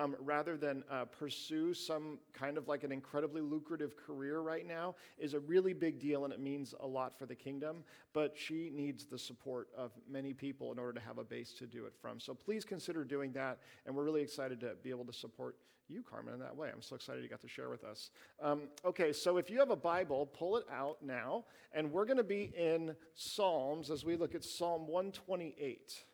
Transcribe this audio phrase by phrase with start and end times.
[0.00, 4.94] um, rather than uh, pursue some kind of like an incredibly lucrative career right now
[5.18, 7.84] is a really big deal and it means a lot for the kingdom.
[8.14, 11.66] But she needs the support of many people in order to have a base to
[11.66, 12.18] do it from.
[12.18, 13.58] So please consider doing that.
[13.84, 16.70] And we're really excited to be able to support you, Carmen, in that way.
[16.72, 18.10] I'm so excited you got to share with us.
[18.40, 21.44] Um, okay, so if you have a Bible, pull it out now.
[21.72, 26.04] And we're going to be in Psalms as we look at Psalm 128.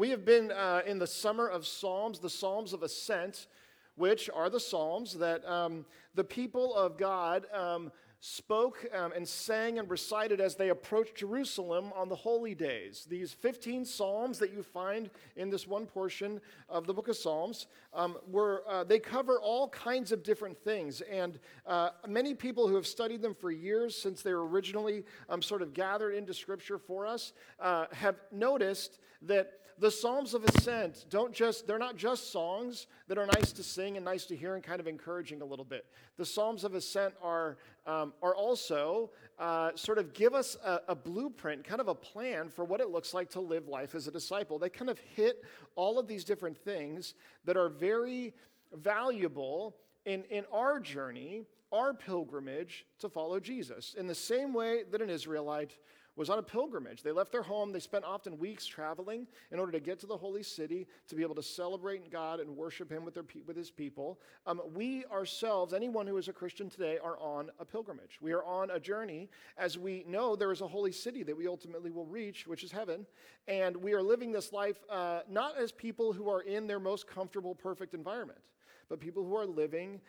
[0.00, 3.48] We have been uh, in the summer of Psalms, the Psalms of Ascent,
[3.96, 7.44] which are the Psalms that um, the people of God.
[7.52, 7.92] Um,
[8.22, 13.06] spoke um, and sang and recited as they approached Jerusalem on the holy days.
[13.08, 17.66] These 15 psalms that you find in this one portion of the book of Psalms
[17.94, 22.74] um, were uh, they cover all kinds of different things, and uh, many people who
[22.74, 26.76] have studied them for years since they were originally um, sort of gathered into Scripture
[26.76, 32.30] for us uh, have noticed that the Psalms of Ascent don't just, they're not just
[32.30, 35.44] songs that are nice to sing and nice to hear and kind of encouraging a
[35.44, 35.86] little bit.
[36.18, 37.56] The Psalms of Ascent are,
[37.86, 42.50] um, are also uh, sort of give us a, a blueprint, kind of a plan
[42.50, 44.58] for what it looks like to live life as a disciple.
[44.58, 45.42] They kind of hit
[45.76, 47.14] all of these different things
[47.46, 48.34] that are very
[48.74, 53.94] valuable in, in our journey, our pilgrimage to follow Jesus.
[53.98, 55.78] In the same way that an Israelite
[56.16, 57.02] was on a pilgrimage.
[57.02, 57.72] They left their home.
[57.72, 61.22] They spent often weeks traveling in order to get to the holy city to be
[61.22, 64.20] able to celebrate God and worship Him with, their, with His people.
[64.46, 68.18] Um, we ourselves, anyone who is a Christian today, are on a pilgrimage.
[68.20, 71.46] We are on a journey as we know there is a holy city that we
[71.46, 73.06] ultimately will reach, which is heaven.
[73.46, 77.06] And we are living this life uh, not as people who are in their most
[77.06, 78.40] comfortable, perfect environment,
[78.88, 80.00] but people who are living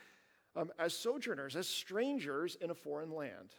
[0.55, 3.55] um, as sojourners, as strangers in a foreign land.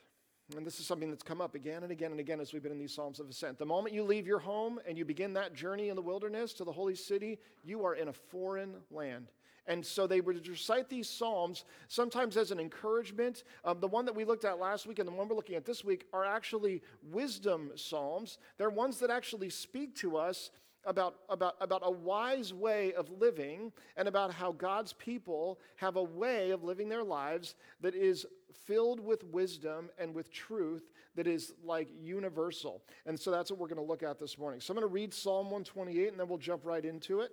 [0.57, 2.73] And this is something that's come up again and again and again as we've been
[2.73, 3.59] in these Psalms of Ascent.
[3.59, 6.65] The moment you leave your home and you begin that journey in the wilderness to
[6.65, 9.29] the holy city, you are in a foreign land.
[9.67, 13.45] And so they would recite these Psalms sometimes as an encouragement.
[13.65, 15.65] Um, the one that we looked at last week and the one we're looking at
[15.65, 18.39] this week are actually wisdom Psalms.
[18.59, 20.51] They're ones that actually speak to us
[20.85, 26.03] about, about, about a wise way of living and about how God's people have a
[26.03, 28.27] way of living their lives that is
[28.67, 32.83] filled with wisdom and with truth that is like universal.
[33.07, 34.61] And so that's what we're going to look at this morning.
[34.61, 37.33] So I'm going to read Psalm 128 and then we'll jump right into it.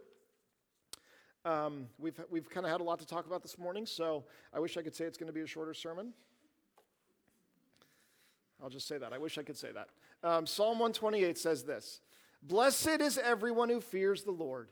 [1.46, 4.60] Um, we've we've kind of had a lot to talk about this morning, so I
[4.60, 6.14] wish I could say it's going to be a shorter sermon.
[8.62, 9.14] I'll just say that.
[9.14, 9.88] I wish I could say that.
[10.22, 12.02] Um, Psalm 128 says this
[12.42, 14.70] Blessed is everyone who fears the Lord,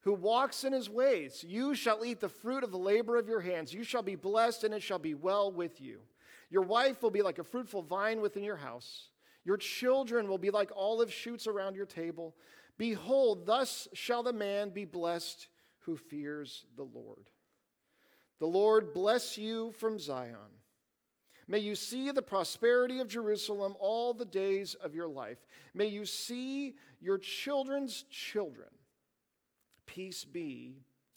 [0.00, 1.44] who walks in his ways.
[1.46, 3.72] You shall eat the fruit of the labor of your hands.
[3.72, 6.00] You shall be blessed, and it shall be well with you.
[6.50, 9.08] Your wife will be like a fruitful vine within your house.
[9.44, 12.34] Your children will be like olive shoots around your table.
[12.76, 15.48] Behold, thus shall the man be blessed
[15.80, 17.30] who fears the Lord.
[18.38, 20.57] The Lord bless you from Zion.
[21.48, 25.38] May you see the prosperity of Jerusalem all the days of your life.
[25.72, 28.68] May you see your children's children.
[29.86, 30.76] Peace be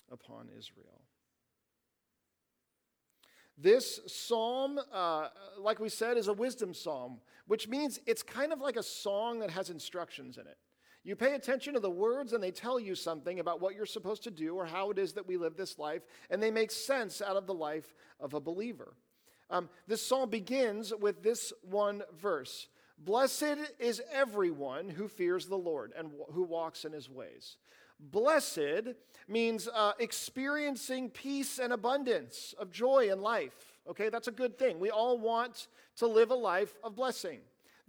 [0.09, 1.01] upon Israel.
[3.57, 5.27] This psalm, uh,
[5.59, 9.39] like we said, is a wisdom psalm, which means it's kind of like a song
[9.39, 10.57] that has instructions in it.
[11.03, 14.23] You pay attention to the words, and they tell you something about what you're supposed
[14.23, 17.21] to do or how it is that we live this life, and they make sense
[17.21, 18.93] out of the life of a believer.
[19.51, 22.67] Um, this psalm begins with this one verse
[22.97, 27.57] Blessed is everyone who fears the Lord and who walks in his ways.
[27.99, 28.93] Blessed
[29.27, 33.79] means uh, experiencing peace and abundance of joy in life.
[33.89, 34.79] Okay, that's a good thing.
[34.79, 37.39] We all want to live a life of blessing.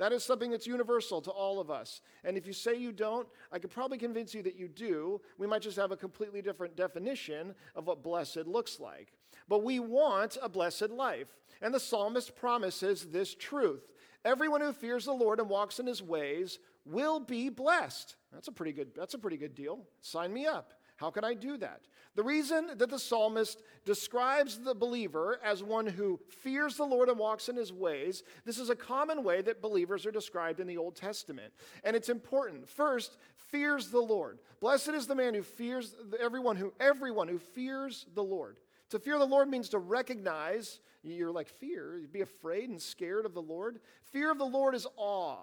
[0.02, 2.00] That is something that's universal to all of us.
[2.24, 5.20] And if you say you don't, I could probably convince you that you do.
[5.38, 9.12] We might just have a completely different definition of what blessed looks like.
[9.48, 11.28] But we want a blessed life.
[11.60, 13.92] And the psalmist promises this truth
[14.24, 18.16] Everyone who fears the Lord and walks in his ways will be blessed.
[18.32, 19.84] That's a pretty good, that's a pretty good deal.
[20.00, 20.72] Sign me up.
[20.96, 21.82] How can I do that?
[22.14, 27.18] The reason that the psalmist describes the believer as one who fears the Lord and
[27.18, 30.76] walks in his ways, this is a common way that believers are described in the
[30.76, 31.54] Old Testament.
[31.84, 32.68] And it's important.
[32.68, 33.16] First,
[33.48, 34.38] fears the Lord.
[34.60, 38.58] Blessed is the man who fears everyone who everyone who fears the Lord.
[38.90, 43.32] To fear the Lord means to recognize, you're like fear, be afraid and scared of
[43.32, 43.80] the Lord.
[44.12, 45.38] Fear of the Lord is awe.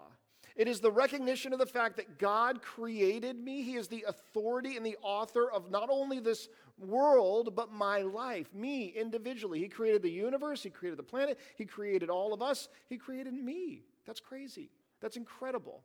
[0.56, 3.62] It is the recognition of the fact that God created me.
[3.62, 8.54] He is the authority and the author of not only this world, but my life,
[8.54, 9.60] me individually.
[9.60, 13.34] He created the universe, He created the planet, He created all of us, He created
[13.34, 13.84] me.
[14.06, 14.70] That's crazy.
[15.02, 15.84] That's incredible.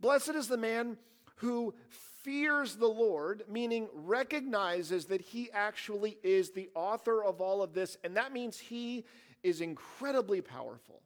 [0.00, 0.96] Blessed is the man
[1.36, 1.74] who
[2.22, 7.96] fears the Lord, meaning recognizes that he actually is the author of all of this,
[8.04, 9.04] and that means he
[9.42, 11.00] is incredibly powerful.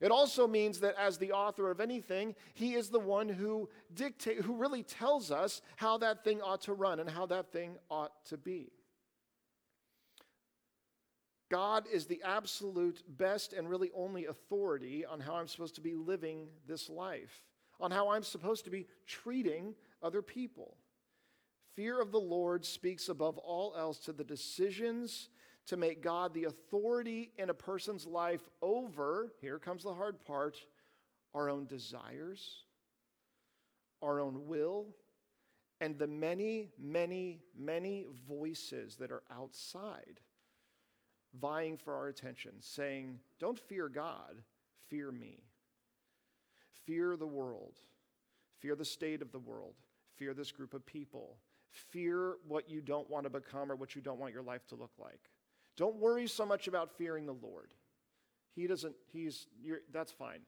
[0.00, 4.42] It also means that as the author of anything, he is the one who dictate
[4.42, 8.12] who really tells us how that thing ought to run and how that thing ought
[8.26, 8.72] to be.
[11.48, 15.94] God is the absolute best and really only authority on how I'm supposed to be
[15.94, 17.44] living this life,
[17.80, 20.76] on how I'm supposed to be treating other people.
[21.74, 25.28] Fear of the Lord speaks above all else to the decisions
[25.66, 30.56] to make God the authority in a person's life over, here comes the hard part,
[31.34, 32.64] our own desires,
[34.02, 34.86] our own will,
[35.80, 40.20] and the many, many, many voices that are outside
[41.40, 44.42] vying for our attention, saying, Don't fear God,
[44.88, 45.42] fear me.
[46.86, 47.74] Fear the world,
[48.60, 49.74] fear the state of the world,
[50.16, 51.36] fear this group of people,
[51.72, 54.76] fear what you don't want to become or what you don't want your life to
[54.76, 55.30] look like.
[55.76, 57.74] Don't worry so much about fearing the Lord.
[58.54, 59.46] He doesn't, he's,
[59.92, 60.40] that's fine.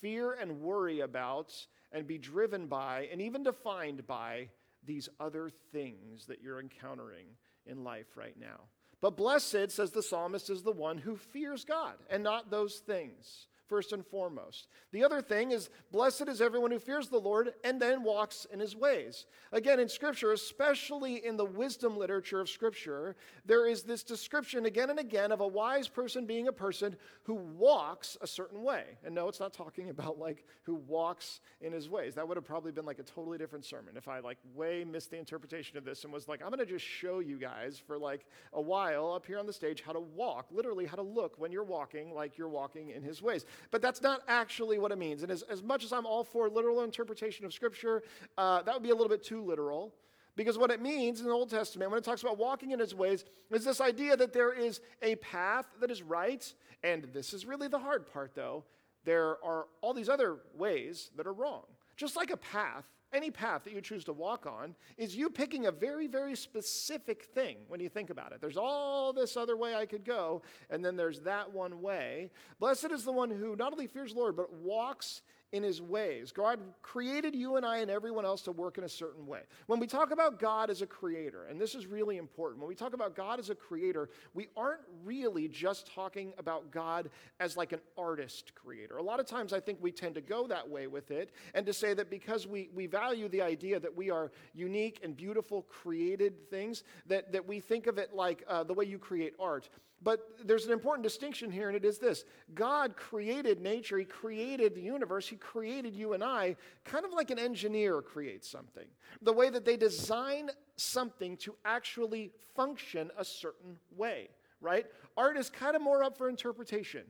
[0.00, 1.54] Fear and worry about
[1.92, 4.48] and be driven by and even defined by
[4.84, 7.26] these other things that you're encountering
[7.66, 8.60] in life right now.
[9.00, 13.46] But blessed, says the psalmist, is the one who fears God and not those things
[13.74, 14.68] first and foremost.
[14.92, 18.60] The other thing is, blessed is everyone who fears the Lord and then walks in
[18.60, 19.26] his ways.
[19.50, 24.90] Again, in Scripture, especially in the wisdom literature of Scripture, there is this description again
[24.90, 26.94] and again of a wise person being a person
[27.24, 28.84] who walks a certain way.
[29.04, 32.14] And no, it's not talking about like who walks in his ways.
[32.14, 35.10] That would have probably been like a totally different sermon if I like way missed
[35.10, 37.98] the interpretation of this and was like, I'm going to just show you guys for
[37.98, 41.40] like a while up here on the stage how to walk, literally how to look
[41.40, 43.44] when you're walking like you're walking in his ways.
[43.70, 45.22] But that's not actually what it means.
[45.22, 48.02] And as, as much as I'm all for literal interpretation of Scripture,
[48.38, 49.94] uh, that would be a little bit too literal.
[50.36, 52.94] Because what it means in the Old Testament, when it talks about walking in his
[52.94, 56.52] ways, is this idea that there is a path that is right.
[56.82, 58.64] And this is really the hard part, though.
[59.04, 61.62] There are all these other ways that are wrong.
[61.96, 62.84] Just like a path
[63.14, 67.24] any path that you choose to walk on is you picking a very, very specific
[67.24, 68.40] thing when you think about it.
[68.40, 72.30] There's all this other way I could go, and then there's that one way.
[72.58, 75.22] Blessed is the one who not only fears the Lord, but walks
[75.54, 76.32] in his ways.
[76.32, 79.42] God created you and I and everyone else to work in a certain way.
[79.68, 82.74] When we talk about God as a creator, and this is really important, when we
[82.74, 87.08] talk about God as a creator, we aren't really just talking about God
[87.38, 88.96] as like an artist creator.
[88.96, 91.64] A lot of times I think we tend to go that way with it and
[91.66, 95.62] to say that because we, we value the idea that we are unique and beautiful
[95.62, 99.68] created things, that, that we think of it like uh, the way you create art.
[100.04, 102.24] But there's an important distinction here, and it is this
[102.54, 107.30] God created nature, He created the universe, He created you and I, kind of like
[107.30, 108.84] an engineer creates something.
[109.22, 114.28] The way that they design something to actually function a certain way,
[114.60, 114.84] right?
[115.16, 117.04] Art is kind of more up for interpretation.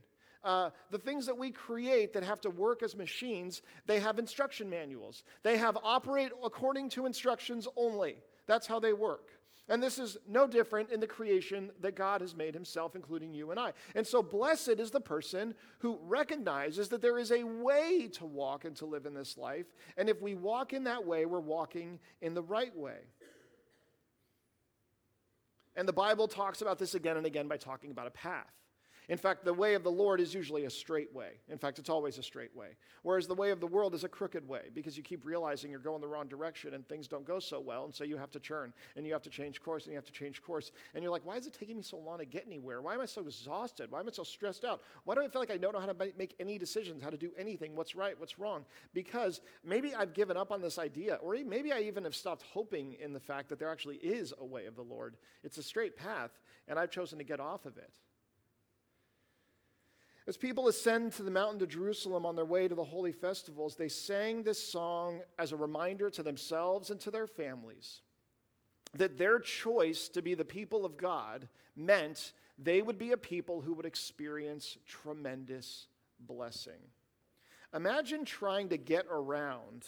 [0.45, 4.71] Uh, the things that we create that have to work as machines, they have instruction
[4.71, 5.25] manuals.
[5.43, 8.19] They have operate according to instructions only.
[8.47, 9.31] That's how they work.
[9.69, 13.51] And this is no different in the creation that God has made himself, including you
[13.51, 13.73] and I.
[13.95, 18.67] And so, blessed is the person who recognizes that there is a way to walk
[18.67, 19.67] and to live in this life.
[19.97, 22.99] And if we walk in that way, we're walking in the right way.
[25.77, 28.53] And the Bible talks about this again and again by talking about a path.
[29.09, 31.33] In fact, the way of the Lord is usually a straight way.
[31.49, 32.69] In fact, it's always a straight way.
[33.03, 35.79] Whereas the way of the world is a crooked way because you keep realizing you're
[35.81, 37.85] going the wrong direction and things don't go so well.
[37.85, 40.07] And so you have to turn and you have to change course and you have
[40.07, 40.73] to change course.
[40.95, 42.81] And you're like, why is it taking me so long to get anywhere?
[42.81, 43.91] Why am I so exhausted?
[43.91, 44.81] Why am I so stressed out?
[45.05, 47.19] Why do I feel like I don't know how to make any decisions, how to
[47.19, 47.77] do anything?
[47.77, 48.19] What's right?
[48.19, 48.65] What's wrong?
[48.95, 52.97] Because maybe I've given up on this idea, or maybe I even have stopped hoping
[53.01, 55.17] in the fact that there actually is a way of the Lord.
[55.43, 56.31] It's a straight path,
[56.69, 57.93] and I've chosen to get off of it.
[60.27, 63.77] As people ascend to the mountain to Jerusalem on their way to the holy festivals,
[63.77, 68.01] they sang this song as a reminder to themselves and to their families
[68.95, 73.61] that their choice to be the people of God meant they would be a people
[73.61, 75.89] who would experience tremendous
[76.21, 76.81] blessing.
[77.75, 79.85] Imagine trying to get around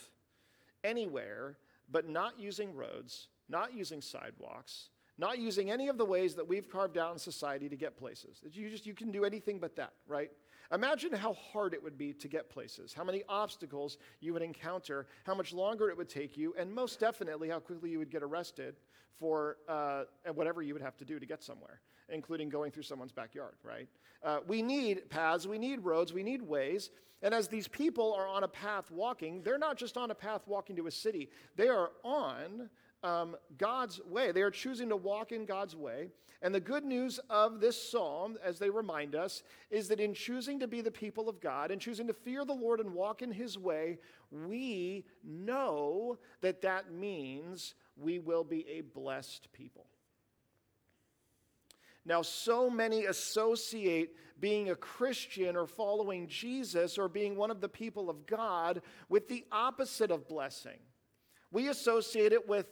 [0.83, 1.57] anywhere
[1.89, 4.89] but not using roads, not using sidewalks,
[5.19, 8.43] not using any of the ways that we've carved out in society to get places.
[8.53, 10.31] You just you can do anything but that, right?
[10.73, 15.07] Imagine how hard it would be to get places, how many obstacles you would encounter,
[15.25, 18.23] how much longer it would take you, and most definitely how quickly you would get
[18.23, 18.75] arrested
[19.19, 20.05] for uh,
[20.35, 23.89] whatever you would have to do to get somewhere, including going through someone's backyard, right?
[24.23, 26.91] Uh, we need paths, we need roads, we need ways.
[27.23, 30.43] And as these people are on a path walking, they're not just on a path
[30.47, 32.69] walking to a city, they are on
[33.03, 34.33] um, God's way.
[34.33, 36.09] They are choosing to walk in God's way.
[36.43, 40.61] And the good news of this psalm, as they remind us, is that in choosing
[40.61, 43.33] to be the people of God and choosing to fear the Lord and walk in
[43.33, 43.99] his way,
[44.31, 49.87] we know that that means we will be a blessed people.
[52.05, 57.69] Now, so many associate being a Christian or following Jesus or being one of the
[57.69, 60.79] people of God with the opposite of blessing.
[61.51, 62.67] We associate it with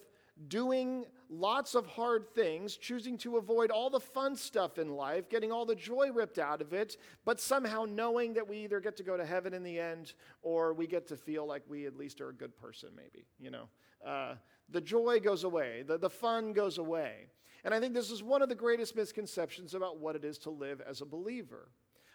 [0.49, 5.53] doing lots of hard things, choosing to avoid all the fun stuff in life, getting
[5.53, 9.03] all the joy ripped out of it, but somehow knowing that we either get to
[9.03, 12.21] go to heaven in the end or we get to feel like we at least
[12.21, 13.69] are a good person, maybe, you know.
[14.05, 14.35] Uh,
[14.71, 17.29] the joy goes away, the, the fun goes away.
[17.65, 20.51] And I think this is one of the greatest misconceptions about what it is to
[20.51, 21.69] live as a believer.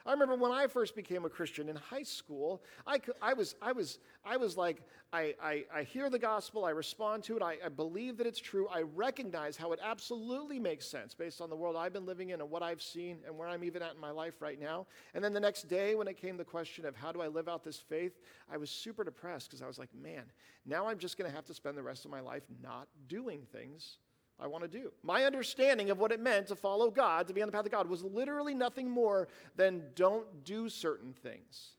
[0.05, 3.71] I remember when I first became a Christian in high school, I, I, was, I,
[3.71, 7.57] was, I was like, I, I, I hear the gospel, I respond to it, I,
[7.65, 11.55] I believe that it's true, I recognize how it absolutely makes sense based on the
[11.55, 13.99] world I've been living in and what I've seen and where I'm even at in
[13.99, 14.87] my life right now.
[15.13, 17.47] And then the next day, when it came the question of how do I live
[17.47, 18.19] out this faith,
[18.51, 20.23] I was super depressed because I was like, man,
[20.65, 23.41] now I'm just going to have to spend the rest of my life not doing
[23.51, 23.97] things
[24.41, 24.91] I want to do.
[25.03, 27.71] My understanding of what it meant to follow God, to be on the path of
[27.71, 31.71] God, was literally nothing more than don't do certain things.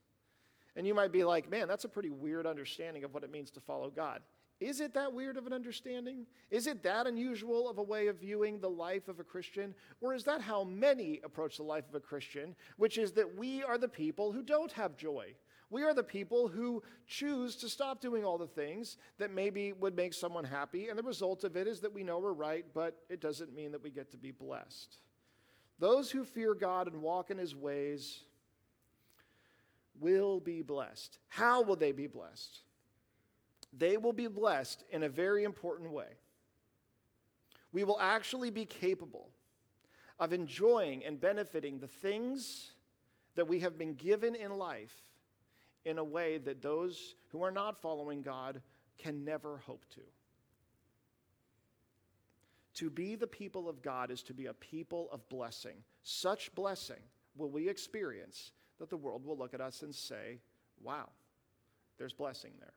[0.76, 3.50] And you might be like, man, that's a pretty weird understanding of what it means
[3.52, 4.20] to follow God.
[4.60, 6.26] Is it that weird of an understanding?
[6.50, 9.74] Is it that unusual of a way of viewing the life of a Christian?
[10.02, 13.62] Or is that how many approach the life of a Christian, which is that we
[13.62, 15.34] are the people who don't have joy?
[15.70, 19.94] We are the people who choose to stop doing all the things that maybe would
[19.94, 20.88] make someone happy.
[20.88, 23.70] And the result of it is that we know we're right, but it doesn't mean
[23.72, 24.96] that we get to be blessed.
[25.78, 28.24] Those who fear God and walk in his ways
[30.00, 31.18] will be blessed.
[31.28, 32.60] How will they be blessed?
[33.72, 36.18] They will be blessed in a very important way.
[37.72, 39.30] We will actually be capable
[40.18, 42.72] of enjoying and benefiting the things
[43.36, 45.09] that we have been given in life
[45.84, 48.60] in a way that those who are not following God
[48.98, 50.00] can never hope to.
[52.74, 55.76] To be the people of God is to be a people of blessing.
[56.02, 57.00] Such blessing
[57.36, 60.38] will we experience that the world will look at us and say,
[60.82, 61.08] wow,
[61.98, 62.72] there's blessing there.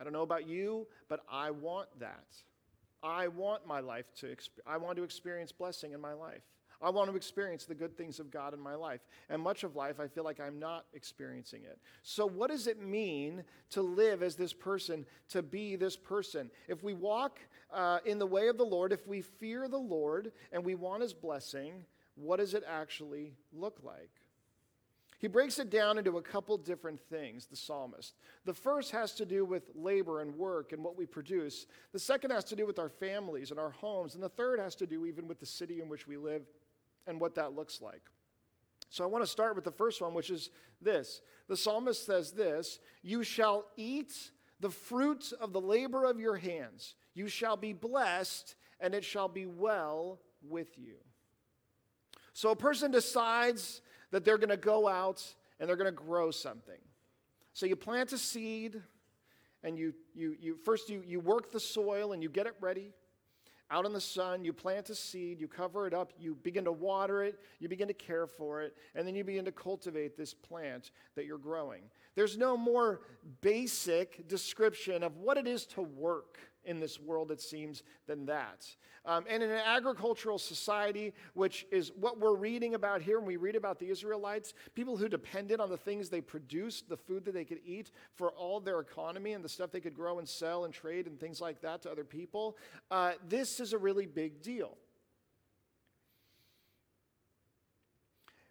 [0.00, 2.26] I don't know about you, but I want that.
[3.02, 4.34] I want my life to,
[4.66, 6.42] I want to experience blessing in my life.
[6.82, 9.00] I want to experience the good things of God in my life.
[9.30, 11.78] And much of life, I feel like I'm not experiencing it.
[12.02, 16.50] So, what does it mean to live as this person, to be this person?
[16.68, 17.38] If we walk
[17.72, 21.02] uh, in the way of the Lord, if we fear the Lord and we want
[21.02, 21.84] his blessing,
[22.16, 24.10] what does it actually look like?
[25.22, 28.16] He breaks it down into a couple different things, the psalmist.
[28.44, 31.66] The first has to do with labor and work and what we produce.
[31.92, 34.14] The second has to do with our families and our homes.
[34.14, 36.42] And the third has to do even with the city in which we live
[37.06, 38.02] and what that looks like.
[38.90, 41.22] So I want to start with the first one, which is this.
[41.48, 44.14] The psalmist says this You shall eat
[44.60, 49.28] the fruit of the labor of your hands, you shall be blessed, and it shall
[49.28, 50.96] be well with you.
[52.32, 55.24] So a person decides that they're going to go out
[55.58, 56.80] and they're going to grow something.
[57.52, 58.80] So you plant a seed
[59.62, 62.92] and you, you, you first you, you work the soil and you get it ready
[63.70, 66.72] out in the sun, you plant a seed, you cover it up, you begin to
[66.72, 70.34] water it, you begin to care for it, and then you begin to cultivate this
[70.34, 71.82] plant that you're growing.
[72.14, 73.00] There's no more
[73.40, 78.66] basic description of what it is to work in this world, it seems, than that.
[79.04, 83.36] Um, and in an agricultural society, which is what we're reading about here when we
[83.36, 87.34] read about the Israelites, people who depended on the things they produced, the food that
[87.34, 90.64] they could eat for all their economy and the stuff they could grow and sell
[90.64, 92.56] and trade and things like that to other people,
[92.92, 94.76] uh, this is a really big deal.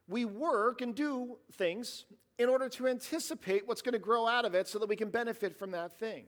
[0.08, 2.03] We work and do things
[2.38, 5.10] in order to anticipate what's going to grow out of it so that we can
[5.10, 6.25] benefit from that thing.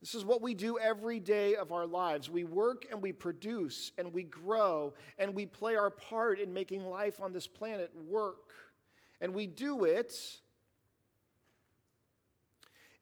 [0.00, 2.30] This is what we do every day of our lives.
[2.30, 6.86] We work and we produce and we grow and we play our part in making
[6.86, 8.52] life on this planet work.
[9.20, 10.14] And we do it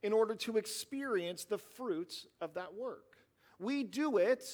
[0.03, 3.17] in order to experience the fruits of that work.
[3.59, 4.45] We do it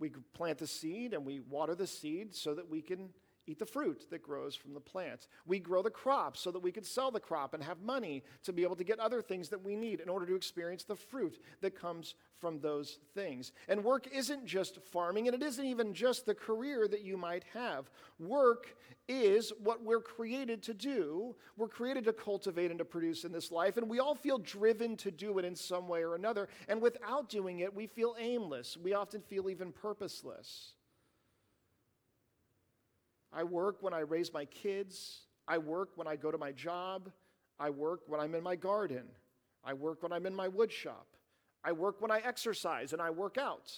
[0.00, 3.10] We plant the seed and we water the seed so that we can
[3.50, 5.26] eat the fruit that grows from the plant.
[5.46, 8.52] We grow the crop so that we can sell the crop and have money to
[8.52, 11.38] be able to get other things that we need in order to experience the fruit
[11.60, 13.52] that comes from those things.
[13.68, 17.44] And work isn't just farming, and it isn't even just the career that you might
[17.52, 17.90] have.
[18.18, 18.76] Work
[19.08, 21.34] is what we're created to do.
[21.56, 24.96] We're created to cultivate and to produce in this life, and we all feel driven
[24.98, 26.48] to do it in some way or another.
[26.68, 28.76] And without doing it, we feel aimless.
[28.76, 30.74] We often feel even purposeless.
[33.32, 35.22] I work when I raise my kids.
[35.46, 37.10] I work when I go to my job.
[37.58, 39.04] I work when I'm in my garden.
[39.64, 41.06] I work when I'm in my wood shop.
[41.62, 43.70] I work when I exercise and I work out.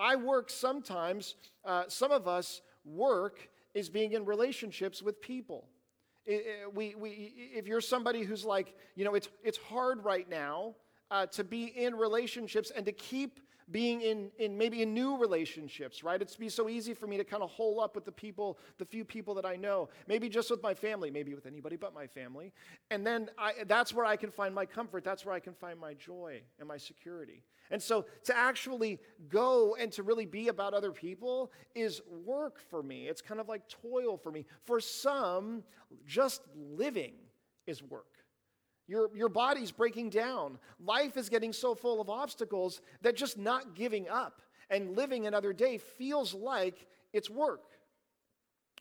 [0.00, 5.68] I work sometimes, uh, some of us work is being in relationships with people.
[6.26, 10.28] It, it, we, we, if you're somebody who's like, you know, it's, it's hard right
[10.28, 10.74] now
[11.10, 13.40] uh, to be in relationships and to keep
[13.70, 16.20] being in, in maybe in new relationships, right?
[16.20, 18.84] It's be so easy for me to kind of hole up with the people, the
[18.84, 22.06] few people that I know, maybe just with my family, maybe with anybody but my
[22.06, 22.52] family.
[22.90, 25.04] And then I, that's where I can find my comfort.
[25.04, 27.42] That's where I can find my joy and my security.
[27.70, 32.82] And so to actually go and to really be about other people is work for
[32.82, 33.08] me.
[33.08, 34.44] It's kind of like toil for me.
[34.64, 35.62] For some,
[36.06, 37.14] just living
[37.66, 38.06] is work.
[38.86, 40.58] Your, your body's breaking down.
[40.78, 45.52] Life is getting so full of obstacles that just not giving up and living another
[45.52, 47.62] day feels like it's work.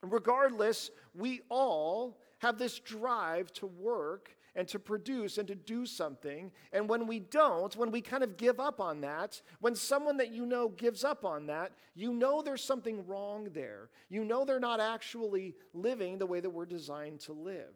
[0.02, 6.52] Regardless, we all have this drive to work and to produce and to do something.
[6.74, 10.32] And when we don't, when we kind of give up on that, when someone that
[10.32, 13.90] you know gives up on that, you know there's something wrong there.
[14.10, 17.74] You know they're not actually living the way that we're designed to live.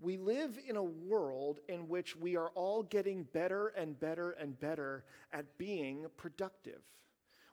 [0.00, 4.58] We live in a world in which we are all getting better and better and
[4.58, 6.82] better at being productive.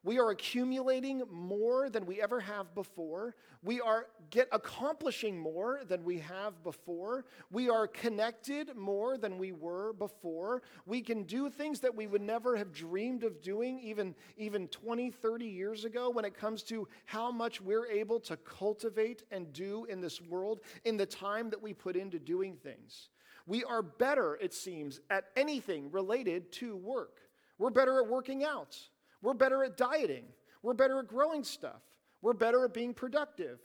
[0.06, 3.36] We are accumulating more than we ever have before.
[3.64, 7.26] We are get accomplishing more than we have before.
[7.50, 10.62] We are connected more than we were before.
[10.86, 15.10] We can do things that we would never have dreamed of doing even, even 20,
[15.10, 19.86] 30 years ago when it comes to how much we're able to cultivate and do
[19.86, 23.10] in this world in the time that we put into doing things.
[23.48, 27.22] We are better, it seems, at anything related to work.
[27.58, 28.78] We're better at working out.
[29.26, 30.26] We're better at dieting.
[30.62, 31.82] We're better at growing stuff.
[32.22, 33.58] We're better at being productive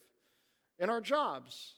[0.78, 1.74] in our jobs.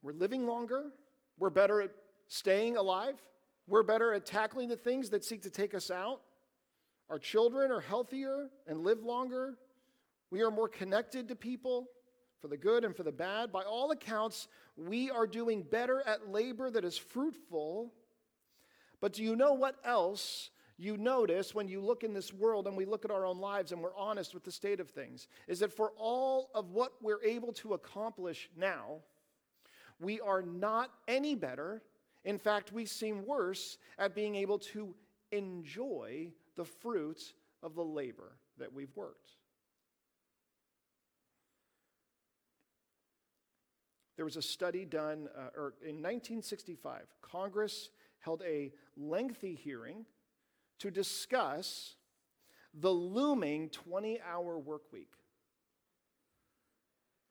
[0.00, 0.92] We're living longer.
[1.40, 1.90] We're better at
[2.28, 3.20] staying alive.
[3.66, 6.20] We're better at tackling the things that seek to take us out.
[7.10, 9.54] Our children are healthier and live longer.
[10.30, 11.88] We are more connected to people
[12.40, 13.50] for the good and for the bad.
[13.50, 17.92] By all accounts, we are doing better at labor that is fruitful
[19.00, 22.76] but do you know what else you notice when you look in this world and
[22.76, 25.28] we look at our own lives and we're honest with the state of things?
[25.48, 28.98] Is that for all of what we're able to accomplish now,
[30.00, 31.82] we are not any better.
[32.24, 34.94] In fact, we seem worse at being able to
[35.32, 37.32] enjoy the fruit
[37.62, 39.30] of the labor that we've worked.
[44.16, 47.02] There was a study done uh, or in 1965.
[47.20, 47.90] Congress
[48.26, 50.04] held a lengthy hearing
[50.80, 51.94] to discuss
[52.74, 55.12] the looming 20 hour work week.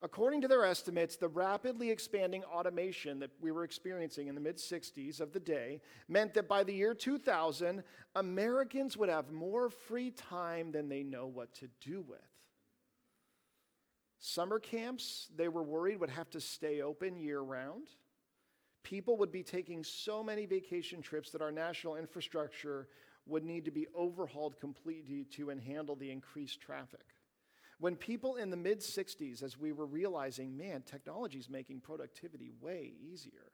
[0.02, 4.58] According to their estimates, the rapidly expanding automation that we were experiencing in the mid
[4.58, 7.84] 60s of the day meant that by the year 2000,
[8.16, 12.20] Americans would have more free time than they know what to do with.
[14.20, 17.90] Summer camps, they were worried, would have to stay open year round
[18.86, 22.88] people would be taking so many vacation trips that our national infrastructure
[23.26, 27.16] would need to be overhauled completely to handle the increased traffic.
[27.80, 32.52] When people in the mid 60s, as we were realizing, man, technology is making productivity
[32.62, 33.52] way easier,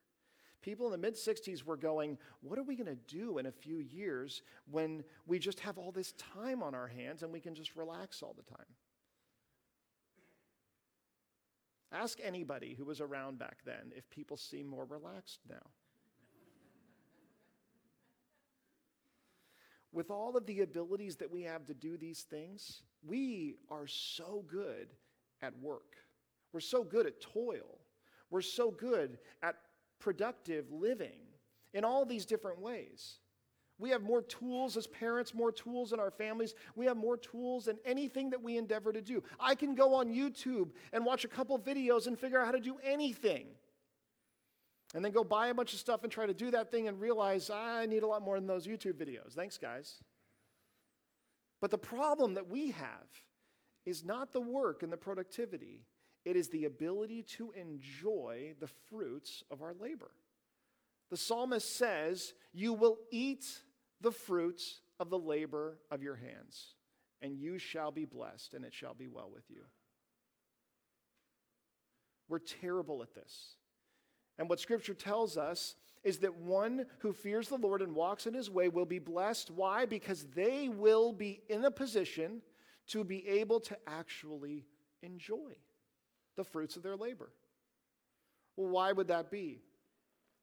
[0.61, 3.51] people in the mid 60s were going, what are we going to do in a
[3.51, 7.55] few years when we just have all this time on our hands and we can
[7.55, 8.67] just relax all the time?
[11.91, 15.71] Ask anybody who was around back then if people seem more relaxed now.
[19.91, 24.45] With all of the abilities that we have to do these things, we are so
[24.47, 24.87] good
[25.41, 25.97] at work.
[26.53, 27.79] We're so good at toil.
[28.29, 29.55] We're so good at
[29.99, 31.19] productive living
[31.73, 33.19] in all these different ways.
[33.81, 36.53] We have more tools as parents, more tools in our families.
[36.75, 39.23] We have more tools in anything that we endeavor to do.
[39.39, 42.59] I can go on YouTube and watch a couple videos and figure out how to
[42.59, 43.47] do anything.
[44.93, 46.99] and then go buy a bunch of stuff and try to do that thing and
[46.99, 49.31] realize I need a lot more than those YouTube videos.
[49.33, 50.03] Thanks, guys.
[51.59, 53.07] But the problem that we have
[53.85, 55.85] is not the work and the productivity,
[56.23, 60.11] it is the ability to enjoy the fruits of our labor.
[61.09, 63.45] The psalmist says, You will eat
[64.01, 66.75] the fruits of the labor of your hands,
[67.21, 69.63] and you shall be blessed, and it shall be well with you.
[72.27, 73.55] We're terrible at this.
[74.37, 78.33] And what Scripture tells us is that one who fears the Lord and walks in
[78.33, 79.51] his way will be blessed.
[79.51, 79.85] Why?
[79.85, 82.41] Because they will be in a position
[82.87, 84.65] to be able to actually
[85.03, 85.53] enjoy
[86.37, 87.31] the fruits of their labor.
[88.55, 89.61] Well, why would that be?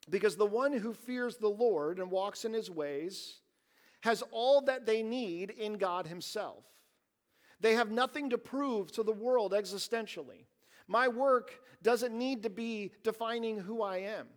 [0.08, 3.40] Because the one who fears the Lord and walks in his ways
[4.00, 6.64] has all that they need in God himself.
[7.60, 10.46] They have nothing to prove to the world existentially.
[10.86, 14.28] My work doesn't need to be defining who I am.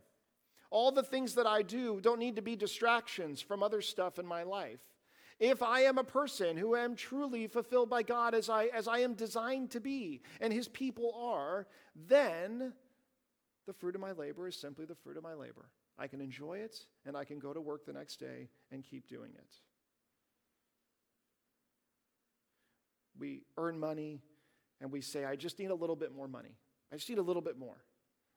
[0.70, 4.26] All the things that I do don't need to be distractions from other stuff in
[4.26, 4.80] my life.
[5.40, 9.00] If I am a person who am truly fulfilled by God as I, as I
[9.00, 11.68] am designed to be, and his people are,
[12.08, 12.74] then
[13.66, 15.66] the fruit of my labor is simply the fruit of my labor.
[16.02, 19.08] I can enjoy it, and I can go to work the next day and keep
[19.08, 19.54] doing it.
[23.20, 24.20] We earn money,
[24.82, 26.58] and we say, I just need a little bit more money.
[26.92, 27.78] I just need a little bit more.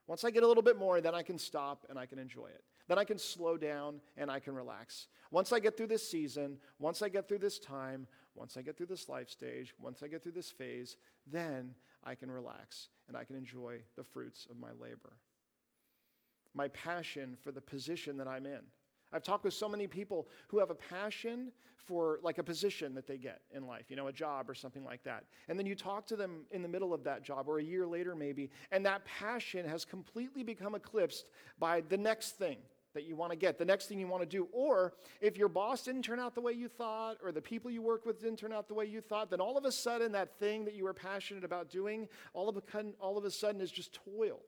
[0.07, 2.49] Once I get a little bit more, then I can stop and I can enjoy
[2.49, 2.63] it.
[2.87, 5.07] Then I can slow down and I can relax.
[5.31, 8.77] Once I get through this season, once I get through this time, once I get
[8.77, 11.75] through this life stage, once I get through this phase, then
[12.05, 15.17] I can relax and I can enjoy the fruits of my labor.
[16.55, 18.61] My passion for the position that I'm in.
[19.13, 23.07] I've talked with so many people who have a passion for like a position that
[23.07, 25.25] they get in life, you know, a job or something like that.
[25.49, 27.87] And then you talk to them in the middle of that job or a year
[27.87, 31.27] later maybe, and that passion has completely become eclipsed
[31.59, 32.57] by the next thing
[32.95, 34.49] that you want to get, the next thing you want to do.
[34.53, 37.83] Or if your boss didn't turn out the way you thought, or the people you
[37.83, 40.39] work with didn't turn out the way you thought, then all of a sudden that
[40.39, 42.63] thing that you were passionate about doing, all of a,
[43.01, 44.41] all of a sudden is just toil.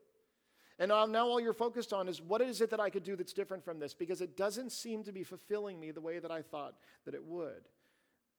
[0.78, 3.32] And now all you're focused on is what is it that I could do that's
[3.32, 3.94] different from this?
[3.94, 7.24] Because it doesn't seem to be fulfilling me the way that I thought that it
[7.24, 7.68] would.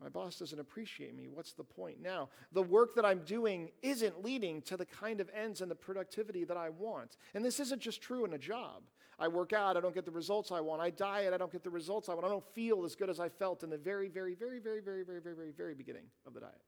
[0.01, 1.27] My boss doesn't appreciate me.
[1.27, 1.99] What's the point?
[1.99, 5.75] Now, the work that I'm doing isn't leading to the kind of ends and the
[5.75, 7.17] productivity that I want.
[7.33, 8.83] And this isn't just true in a job.
[9.17, 10.79] I work out, I don't get the results I want.
[10.79, 12.25] I diet, I don't get the results I want.
[12.25, 15.03] I don't feel as good as I felt in the very, very, very, very, very,
[15.03, 16.61] very, very, very, very beginning of the diet.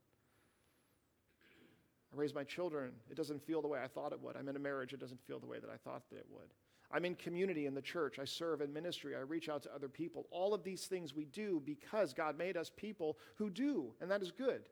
[2.13, 4.35] I raise my children, it doesn't feel the way I thought it would.
[4.35, 6.49] I'm in a marriage, it doesn't feel the way that I thought that it would.
[6.91, 8.17] I'm in community in the church.
[8.17, 9.15] I serve in ministry.
[9.15, 10.25] I reach out to other people.
[10.31, 14.23] All of these things we do because God made us people who do, and that
[14.23, 14.63] is good.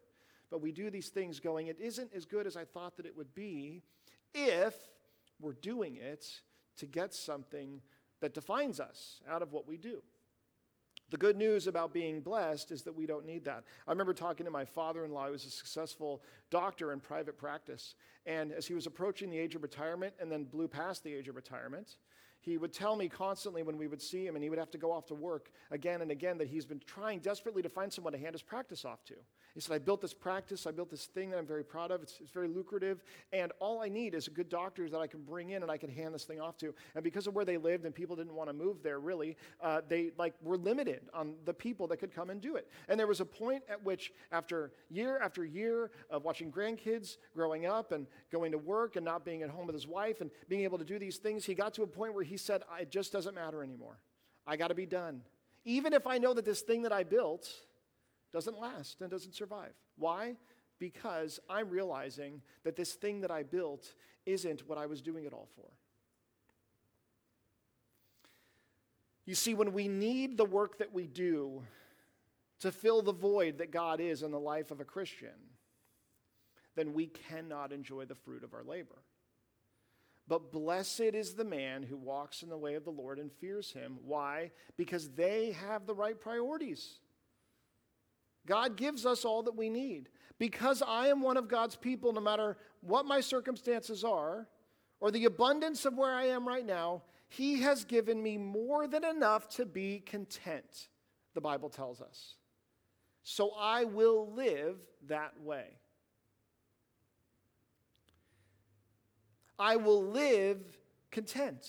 [0.50, 3.16] But we do these things going, it isn't as good as I thought that it
[3.16, 3.84] would be
[4.34, 4.74] if
[5.40, 6.26] we're doing it
[6.78, 7.82] to get something
[8.22, 10.02] that defines us out of what we do.
[11.10, 13.64] The good news about being blessed is that we don't need that.
[13.88, 17.38] I remember talking to my father in law, who was a successful doctor in private
[17.38, 17.96] practice.
[18.26, 21.30] And as he was approaching the age of retirement and then blew past the age
[21.30, 21.96] of retirement,
[22.42, 24.78] he would tell me constantly when we would see him and he would have to
[24.78, 28.14] go off to work again and again that he's been trying desperately to find someone
[28.14, 29.16] to hand his practice off to.
[29.58, 32.04] He said, I built this practice, I built this thing that I'm very proud of.
[32.04, 33.02] It's, it's very lucrative,
[33.34, 35.78] and all I need is a good doctor that I can bring in and I
[35.78, 36.76] can hand this thing off to.
[36.94, 39.82] And because of where they lived and people didn't want to move there, really, uh,
[39.90, 42.70] they like were limited on the people that could come and do it.
[42.88, 47.66] And there was a point at which, after year after year of watching grandkids growing
[47.66, 50.66] up and going to work and not being at home with his wife and being
[50.66, 53.12] able to do these things, he got to a point where he said, It just
[53.12, 53.98] doesn't matter anymore.
[54.46, 55.24] I got to be done.
[55.66, 57.50] Even if I know that this thing that I built
[58.34, 59.74] doesn't last and doesn't survive.
[59.98, 60.36] Why?
[60.80, 63.94] Because I'm realizing that this thing that I built
[64.26, 65.70] isn't what I was doing it all for.
[69.26, 71.64] You see, when we need the work that we do
[72.60, 75.36] to fill the void that God is in the life of a Christian,
[76.76, 79.04] then we cannot enjoy the fruit of our labor.
[80.28, 83.72] But blessed is the man who walks in the way of the Lord and fears
[83.72, 83.98] him.
[84.06, 84.52] Why?
[84.76, 87.00] Because they have the right priorities.
[88.48, 90.10] God gives us all that we need.
[90.40, 94.48] Because I am one of God's people, no matter what my circumstances are
[95.00, 99.04] or the abundance of where I am right now, He has given me more than
[99.04, 100.90] enough to be content,
[101.36, 102.36] the Bible tells us.
[103.24, 105.66] So I will live that way.
[109.60, 110.60] I will live
[111.12, 111.68] content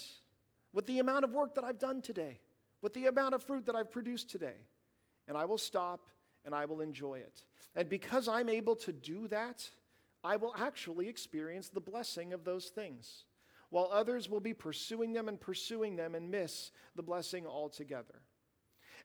[0.72, 2.38] with the amount of work that I've done today,
[2.82, 4.56] with the amount of fruit that I've produced today.
[5.26, 6.06] And I will stop
[6.48, 7.44] and I will enjoy it.
[7.76, 9.68] And because I'm able to do that,
[10.24, 13.26] I will actually experience the blessing of those things.
[13.70, 18.22] while others will be pursuing them and pursuing them and miss the blessing altogether.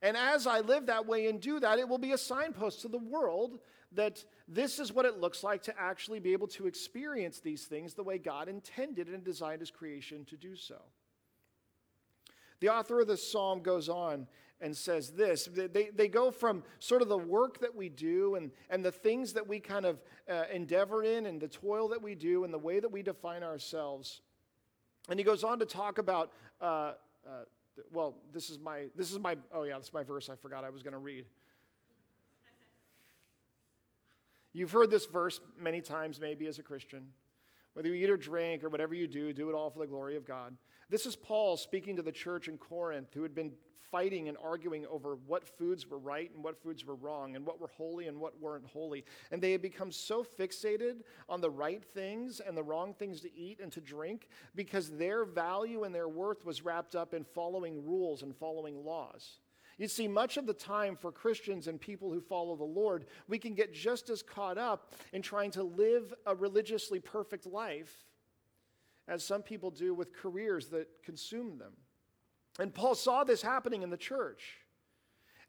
[0.02, 2.88] And as I live that way and do that, it will be a signpost to
[2.88, 3.60] the world
[3.94, 7.94] that this is what it looks like to actually be able to experience these things
[7.94, 10.82] the way God intended and designed His creation to do so.
[12.60, 14.28] The author of this psalm goes on
[14.62, 15.50] and says this.
[15.54, 19.34] They, they go from sort of the work that we do and, and the things
[19.34, 22.60] that we kind of uh, endeavor in and the toil that we do and the
[22.60, 24.22] way that we define ourselves.
[25.10, 26.94] And he goes on to talk about, uh,
[27.28, 27.44] uh,
[27.92, 30.64] well, this is my, this is my, oh yeah, this is my verse I forgot
[30.64, 31.26] I was going to read.
[34.54, 37.08] You've heard this verse many times, maybe as a Christian.
[37.74, 40.16] Whether you eat or drink or whatever you do, do it all for the glory
[40.16, 40.56] of God.
[40.94, 43.54] This is Paul speaking to the church in Corinth who had been
[43.92, 47.60] fighting and arguing over what foods were right and what foods were wrong and what
[47.60, 49.04] were holy and what weren't holy.
[49.32, 53.36] And they had become so fixated on the right things and the wrong things to
[53.36, 57.84] eat and to drink because their value and their worth was wrapped up in following
[57.84, 59.40] rules and following laws.
[59.80, 63.40] You see, much of the time for Christians and people who follow the Lord, we
[63.40, 68.06] can get just as caught up in trying to live a religiously perfect life
[69.08, 71.74] as some people do with careers that consume them.
[72.60, 74.58] And Paul saw this happening in the church.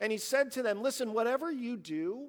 [0.00, 2.28] And he said to them, Listen, whatever you do,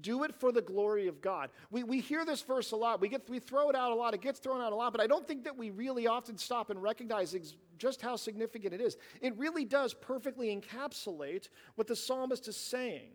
[0.00, 1.50] do it for the glory of God.
[1.70, 3.00] We, we hear this verse a lot.
[3.00, 4.14] We, get, we throw it out a lot.
[4.14, 6.70] It gets thrown out a lot, but I don't think that we really often stop
[6.70, 8.96] and recognize ex- just how significant it is.
[9.20, 13.10] It really does perfectly encapsulate what the psalmist is saying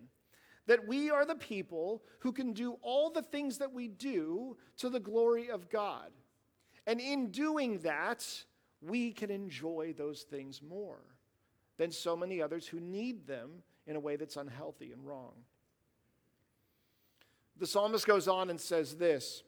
[0.68, 4.90] that we are the people who can do all the things that we do to
[4.90, 6.10] the glory of God.
[6.88, 8.26] And in doing that,
[8.82, 11.02] we can enjoy those things more
[11.78, 15.34] than so many others who need them in a way that's unhealthy and wrong.
[17.58, 19.44] The psalmist goes on and says this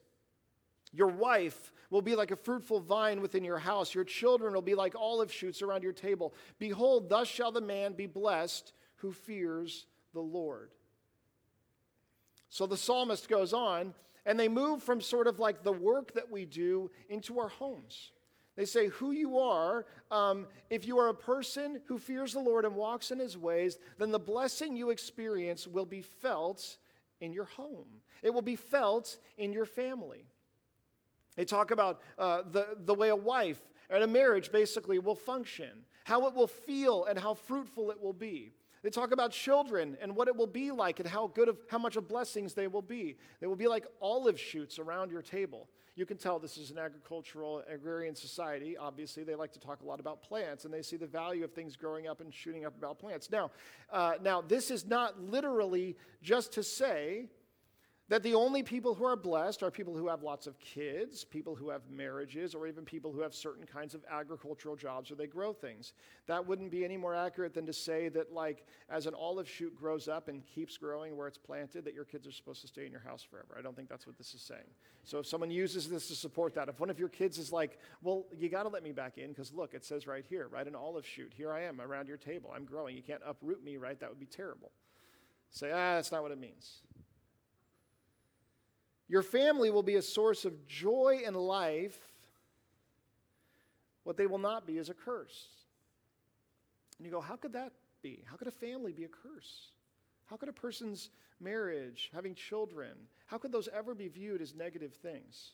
[0.91, 4.75] Your wife will be like a fruitful vine within your house, your children will be
[4.75, 6.33] like olive shoots around your table.
[6.59, 10.71] Behold, thus shall the man be blessed who fears the Lord.
[12.49, 13.93] So the psalmist goes on,
[14.27, 18.11] and they move from sort of like the work that we do into our homes.
[18.57, 22.65] They say, Who you are, um, if you are a person who fears the Lord
[22.65, 26.77] and walks in his ways, then the blessing you experience will be felt
[27.21, 27.87] in your home,
[28.21, 30.25] it will be felt in your family.
[31.35, 33.61] They talk about uh, the, the way a wife
[33.91, 35.69] and a marriage basically will function,
[36.03, 38.53] how it will feel, and how fruitful it will be.
[38.83, 41.77] They talk about children and what it will be like and how good of how
[41.77, 43.17] much of blessings they will be.
[43.39, 45.67] They will be like olive shoots around your table.
[45.95, 48.77] You can tell this is an agricultural agrarian society.
[48.77, 51.53] Obviously, they like to talk a lot about plants and they see the value of
[51.53, 53.31] things growing up and shooting up about plants.
[53.31, 53.49] Now,
[53.91, 57.29] uh, now this is not literally just to say
[58.09, 61.55] that the only people who are blessed are people who have lots of kids, people
[61.55, 65.27] who have marriages, or even people who have certain kinds of agricultural jobs where they
[65.27, 65.91] grow things.
[66.25, 69.75] That wouldn't be any more accurate than to say that, like, as an olive shoot
[69.75, 72.85] grows up and keeps growing where it's planted, that your kids are supposed to stay
[72.85, 73.55] in your house forever.
[73.59, 74.69] I don't think that's what this is saying.
[75.03, 77.77] So if someone uses this to support that, if one of your kids is like,
[78.01, 80.65] well, you got to let me back in because look, it says right here, right?
[80.65, 81.33] An olive shoot.
[81.35, 82.53] Here I am around your table.
[82.55, 82.95] I'm growing.
[82.95, 83.99] You can't uproot me, right?
[83.99, 84.71] That would be terrible.
[85.49, 86.81] Say, ah, that's not what it means.
[89.09, 91.97] Your family will be a source of joy and life.
[94.03, 95.47] What they will not be is a curse.
[96.97, 98.23] And you go, how could that be?
[98.25, 99.71] How could a family be a curse?
[100.25, 102.93] How could a person's marriage, having children,
[103.27, 105.51] how could those ever be viewed as negative things?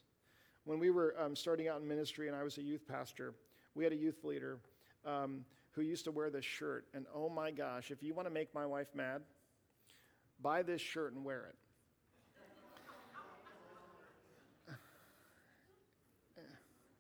[0.66, 3.34] When we were um, starting out in ministry and I was a youth pastor,
[3.76, 4.60] we had a youth leader
[5.06, 6.86] um, who used to wear this shirt.
[6.94, 9.24] And oh my gosh, if you want to make my wife mad,
[10.42, 11.56] buy this shirt and wear it.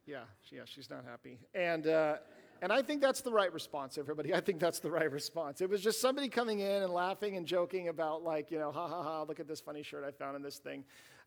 [0.05, 1.39] Yeah, yeah, she's not happy.
[1.55, 2.17] And, uh,
[2.61, 4.33] and I think that's the right response, everybody.
[4.33, 5.61] I think that's the right response.
[5.61, 8.87] It was just somebody coming in and laughing and joking about, like, you know, ha
[8.87, 10.83] ha ha, look at this funny shirt I found in this thing.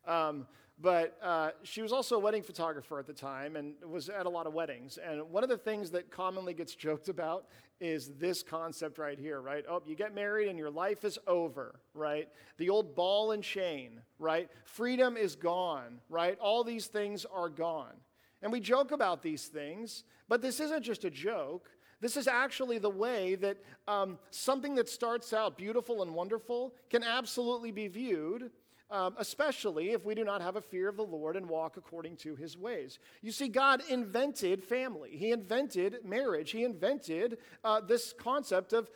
[0.07, 0.47] Um,
[0.79, 4.29] but uh, she was also a wedding photographer at the time and was at a
[4.29, 4.99] lot of weddings.
[5.03, 7.47] And one of the things that commonly gets joked about
[7.81, 9.65] is this concept right here, right?
[9.67, 12.29] Oh, you get married and your life is over, right?
[12.57, 14.49] The old ball and chain, right?
[14.65, 16.37] Freedom is gone, right?
[16.39, 17.93] All these things are gone.
[18.41, 21.69] And we joke about these things, but this isn't just a joke.
[21.99, 27.03] This is actually the way that um, something that starts out beautiful and wonderful can
[27.03, 28.51] absolutely be viewed,
[28.91, 32.17] um, especially if we do not have a fear of the Lord and walk according
[32.17, 32.99] to his ways.
[33.23, 38.91] You see, God invented family, He invented marriage, He invented uh, this concept of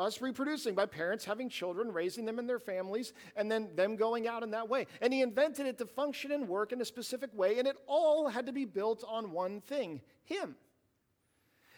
[0.00, 4.26] us reproducing by parents having children, raising them in their families, and then them going
[4.26, 4.86] out in that way.
[5.00, 8.28] And he invented it to function and work in a specific way, and it all
[8.28, 10.56] had to be built on one thing Him.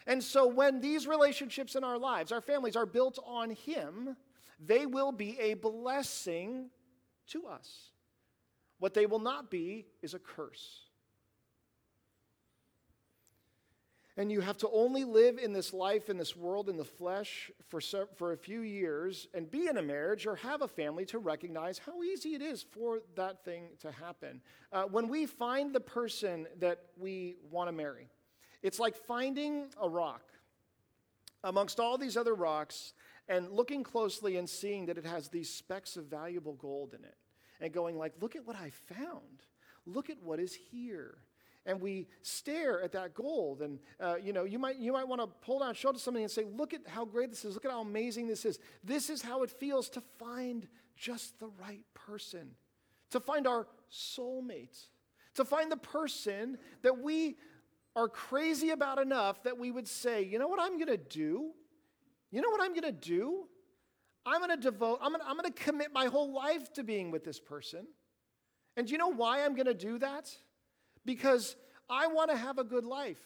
[0.07, 4.15] And so when these relationships in our lives, our families, are built on Him,
[4.65, 6.69] they will be a blessing
[7.27, 7.89] to us.
[8.79, 10.81] What they will not be is a curse.
[14.15, 17.49] And you have to only live in this life, in this world, in the flesh
[17.67, 17.81] for,
[18.15, 21.79] for a few years and be in a marriage or have a family to recognize
[21.79, 24.39] how easy it is for that thing to happen.
[24.71, 28.07] Uh, when we find the person that we want to marry,
[28.61, 30.21] it's like finding a rock
[31.43, 32.93] amongst all these other rocks
[33.27, 37.15] and looking closely and seeing that it has these specks of valuable gold in it
[37.61, 39.43] and going like look at what i found
[39.85, 41.17] look at what is here
[41.65, 45.21] and we stare at that gold and uh, you know you might you might want
[45.21, 47.65] to pull down show to somebody and say look at how great this is look
[47.65, 51.83] at how amazing this is this is how it feels to find just the right
[51.93, 52.51] person
[53.09, 54.87] to find our soulmate
[55.35, 57.35] to find the person that we
[57.95, 61.51] are crazy about enough that we would say, you know what I'm going to do?
[62.31, 63.45] You know what I'm going to do?
[64.25, 67.39] I'm going to devote, I'm going to commit my whole life to being with this
[67.39, 67.85] person.
[68.77, 70.31] And do you know why I'm going to do that?
[71.05, 71.55] Because
[71.89, 73.19] I want to have a good life.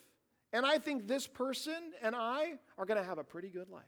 [0.53, 3.83] And I think this person and I are going to have a pretty good life.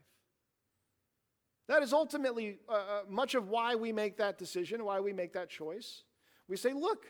[1.67, 5.33] That is ultimately uh, uh, much of why we make that decision, why we make
[5.33, 6.03] that choice.
[6.47, 7.05] We say, look,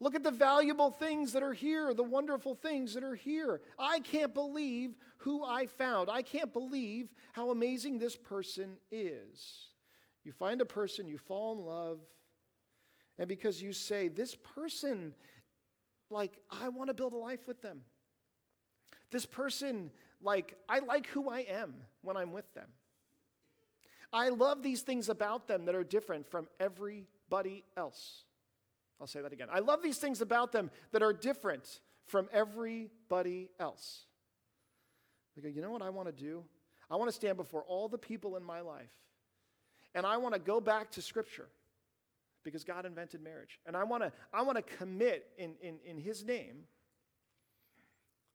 [0.00, 3.60] Look at the valuable things that are here, the wonderful things that are here.
[3.78, 6.08] I can't believe who I found.
[6.08, 9.66] I can't believe how amazing this person is.
[10.22, 11.98] You find a person, you fall in love,
[13.18, 15.14] and because you say, This person,
[16.10, 17.82] like, I want to build a life with them.
[19.10, 19.90] This person,
[20.20, 22.68] like, I like who I am when I'm with them.
[24.12, 28.24] I love these things about them that are different from everybody else.
[29.00, 29.48] I'll say that again.
[29.52, 34.06] I love these things about them that are different from everybody else.
[35.36, 36.42] They go, you know what I want to do?
[36.90, 38.90] I want to stand before all the people in my life
[39.94, 41.48] and I want to go back to Scripture
[42.44, 43.58] because God invented marriage.
[43.66, 46.64] And I want to, I want to commit in, in, in His name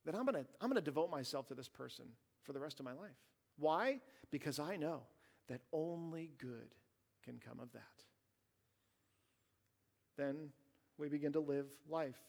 [0.06, 2.06] that I'm going to, I'm going to devote myself to this person
[2.44, 3.16] for the rest of my life.
[3.58, 4.02] Why?
[4.32, 5.02] Because I know
[5.48, 6.76] that only good
[7.24, 8.04] can come of that
[10.18, 10.50] then
[10.98, 12.20] we begin to live life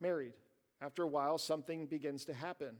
[0.00, 0.32] married.
[0.80, 2.76] After a while, something begins to happen.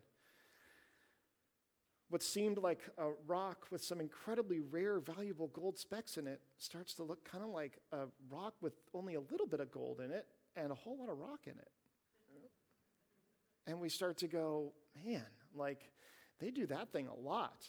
[2.08, 6.94] What seemed like a rock with some incredibly rare, valuable gold specks in it starts
[6.94, 10.12] to look kind of like a rock with only a little bit of gold in
[10.12, 11.70] it and a whole lot of rock in it.
[13.66, 14.72] And we start to go,
[15.04, 15.90] man, like
[16.38, 17.66] they do that thing a lot.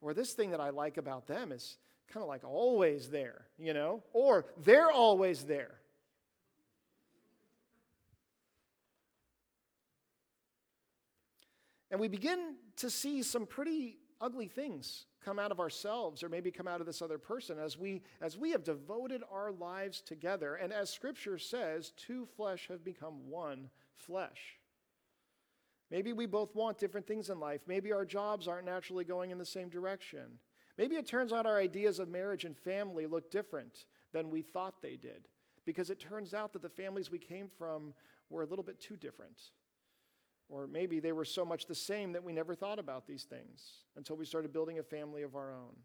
[0.00, 1.76] Or this thing that I like about them is
[2.12, 4.02] kind of like always there, you know?
[4.12, 5.74] Or they're always there.
[11.90, 16.50] And we begin to see some pretty ugly things come out of ourselves or maybe
[16.50, 20.54] come out of this other person as we as we have devoted our lives together.
[20.56, 24.58] And as scripture says two flesh have become one flesh.
[25.90, 27.62] Maybe we both want different things in life.
[27.66, 30.38] Maybe our jobs aren't naturally going in the same direction.
[30.78, 34.80] Maybe it turns out our ideas of marriage and family look different than we thought
[34.80, 35.28] they did,
[35.66, 37.92] because it turns out that the families we came from
[38.30, 39.50] were a little bit too different.
[40.50, 43.84] Or maybe they were so much the same that we never thought about these things
[43.96, 45.76] until we started building a family of our own.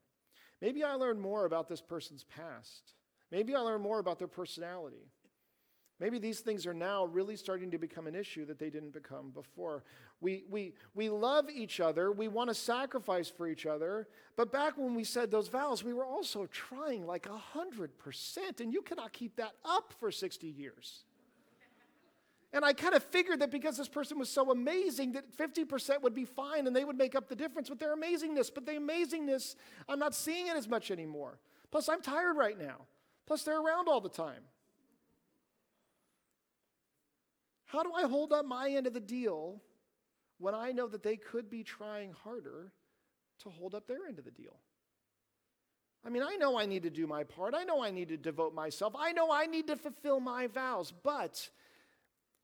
[0.61, 2.93] Maybe I learned more about this person's past.
[3.31, 5.11] Maybe I learned more about their personality.
[5.99, 9.29] Maybe these things are now really starting to become an issue that they didn't become
[9.29, 9.83] before.
[10.19, 14.77] We, we, we love each other, we want to sacrifice for each other, but back
[14.77, 19.37] when we said those vows, we were also trying like 100%, and you cannot keep
[19.37, 21.05] that up for 60 years.
[22.55, 26.15] And I kind of figured that because this person was so amazing, that 50% would
[26.15, 28.49] be fine and they would make up the difference with their amazingness.
[28.51, 29.55] But the amazingness,
[29.89, 31.37] I'm not seeing it as much anymore.
[31.69, 32.85] Plus, I'm tired right now.
[33.27, 34.41] Plus, they're around all the time.
[37.65, 39.61] How do I hold up my end of the deal
[40.37, 42.71] when I know that they could be trying harder
[43.39, 44.61] to hold up their end of the deal?
[46.05, 47.53] I mean, I know I need to do my part.
[47.53, 48.93] I know I need to devote myself.
[48.97, 51.49] I know I need to fulfill my vows, but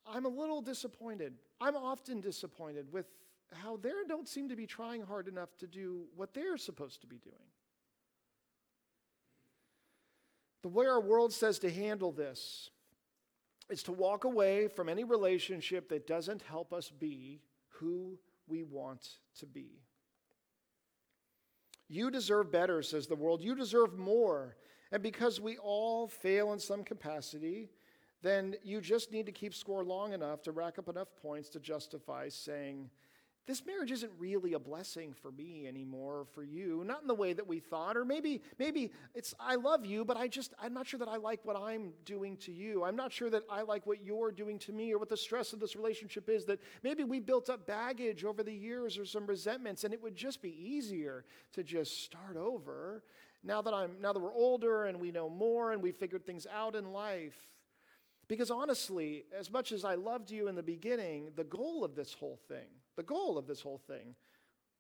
[0.06, 1.34] I'm a little disappointed.
[1.60, 3.06] I'm often disappointed with
[3.54, 7.08] how they don't seem to be trying hard enough to do what they're supposed to
[7.08, 7.36] be doing.
[10.62, 12.70] The way our world says to handle this
[13.70, 19.18] is to walk away from any relationship that doesn't help us be who we want
[19.40, 19.82] to be.
[21.88, 23.42] You deserve better, says the world.
[23.42, 24.56] You deserve more.
[24.92, 27.70] And because we all fail in some capacity,
[28.22, 31.60] then you just need to keep score long enough to rack up enough points to
[31.60, 32.90] justify saying,
[33.48, 36.84] this marriage isn't really a blessing for me anymore for you.
[36.86, 40.16] Not in the way that we thought or maybe maybe it's i love you but
[40.16, 42.84] i just i'm not sure that i like what i'm doing to you.
[42.84, 45.54] I'm not sure that i like what you're doing to me or what the stress
[45.54, 49.26] of this relationship is that maybe we built up baggage over the years or some
[49.26, 53.04] resentments and it would just be easier to just start over.
[53.44, 56.46] Now that i'm now that we're older and we know more and we've figured things
[56.54, 57.48] out in life
[58.32, 62.14] because honestly, as much as I loved you in the beginning, the goal of this
[62.14, 64.16] whole thing, the goal of this whole thing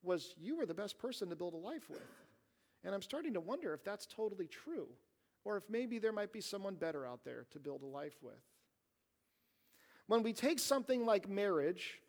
[0.04, 2.00] was you were the best person to build a life with.
[2.86, 4.88] And I'm starting to wonder if that's totally true,
[5.44, 8.40] or if maybe there might be someone better out there to build a life with.
[10.08, 12.00] When we take something like marriage,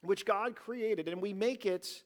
[0.00, 2.04] which God created, and we make it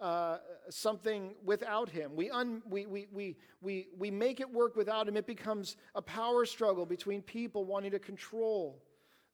[0.00, 0.38] uh,
[0.70, 2.16] something without him.
[2.16, 5.16] We, un, we, we, we, we, we make it work without him.
[5.16, 8.82] It becomes a power struggle between people wanting to control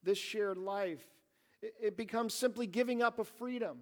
[0.03, 1.05] this shared life.
[1.61, 3.79] It, it becomes simply giving up of freedom,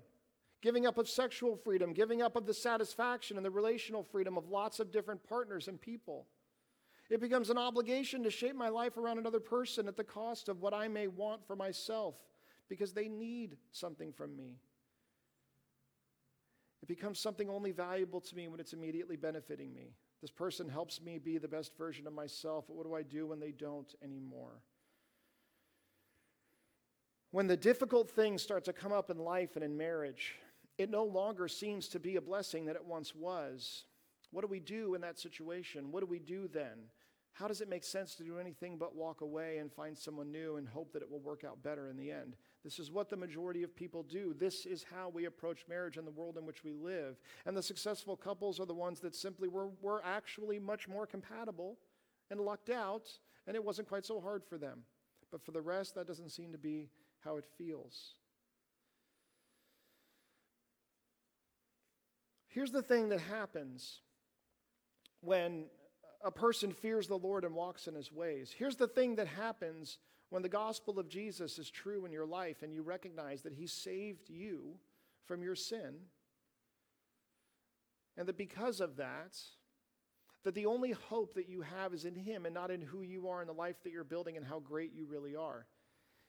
[0.62, 4.48] giving up of sexual freedom, giving up of the satisfaction and the relational freedom of
[4.50, 6.28] lots of different partners and people.
[7.10, 10.62] It becomes an obligation to shape my life around another person at the cost of
[10.62, 12.16] what I may want for myself
[12.68, 14.58] because they need something from me.
[16.86, 19.96] It becomes something only valuable to me when it's immediately benefiting me.
[20.22, 23.26] This person helps me be the best version of myself, but what do I do
[23.26, 24.62] when they don't anymore?
[27.32, 30.36] When the difficult things start to come up in life and in marriage,
[30.78, 33.86] it no longer seems to be a blessing that it once was.
[34.30, 35.92] What do we do in that situation?
[35.92, 36.84] What do we do then?
[37.34, 40.58] How does it make sense to do anything but walk away and find someone new
[40.58, 42.36] and hope that it will work out better in the end?
[42.66, 44.34] This is what the majority of people do.
[44.34, 47.22] This is how we approach marriage in the world in which we live.
[47.45, 51.78] And the successful couples are the ones that simply were, were actually much more compatible
[52.32, 53.07] and lucked out,
[53.45, 54.80] and it wasn't quite so hard for them.
[55.32, 56.89] But for the rest, that doesn't seem to be
[57.24, 58.16] how it feels.
[62.47, 63.99] Here's the thing that happens
[65.22, 65.66] when
[66.24, 68.51] a person fears the Lord and walks in his ways.
[68.57, 69.99] Here's the thing that happens
[70.30, 73.67] when the gospel of Jesus is true in your life and you recognize that he
[73.67, 74.76] saved you
[75.26, 75.95] from your sin,
[78.17, 79.38] and that because of that,
[80.43, 83.28] that the only hope that you have is in him and not in who you
[83.28, 85.65] are and the life that you're building and how great you really are.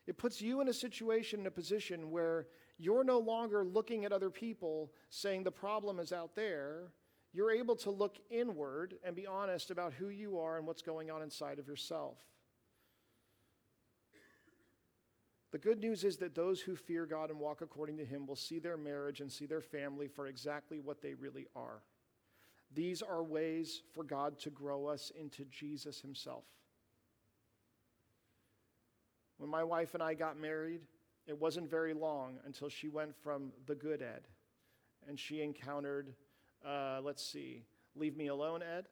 [0.07, 2.47] It puts you in a situation, in a position where
[2.79, 6.93] you're no longer looking at other people saying the problem is out there.
[7.33, 11.11] You're able to look inward and be honest about who you are and what's going
[11.11, 12.17] on inside of yourself.
[15.57, 18.37] The good news is that those who fear God and walk according to Him will
[18.37, 21.81] see their marriage and see their family for exactly what they really are.
[22.75, 26.45] These are ways for God to grow us into Jesus Himself.
[29.39, 30.83] When my wife and I got married,
[31.27, 34.29] it wasn't very long until she went from the good Ed
[35.09, 36.13] and she encountered,
[36.69, 37.63] uh, let's see,
[37.95, 38.89] Leave Me Alone Ed.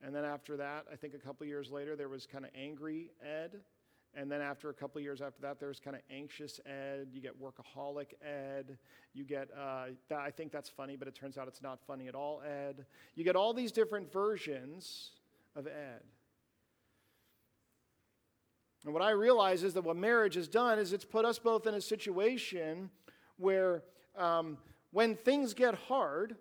[0.00, 3.10] And then after that, I think a couple years later, there was kind of angry
[3.20, 3.62] Ed.
[4.14, 7.08] And then after a couple years after that, there's kind of anxious ed.
[7.12, 8.76] You get workaholic ed.
[9.14, 12.08] You get, uh, that, I think that's funny, but it turns out it's not funny
[12.08, 12.84] at all ed.
[13.14, 15.12] You get all these different versions
[15.56, 16.02] of ed.
[18.84, 21.66] And what I realize is that what marriage has done is it's put us both
[21.66, 22.90] in a situation
[23.38, 23.82] where
[24.16, 24.58] um,
[24.90, 26.36] when things get hard,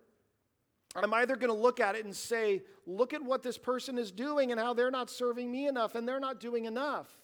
[0.93, 4.11] I'm either going to look at it and say, look at what this person is
[4.11, 7.20] doing and how they're not serving me enough and they're not doing enough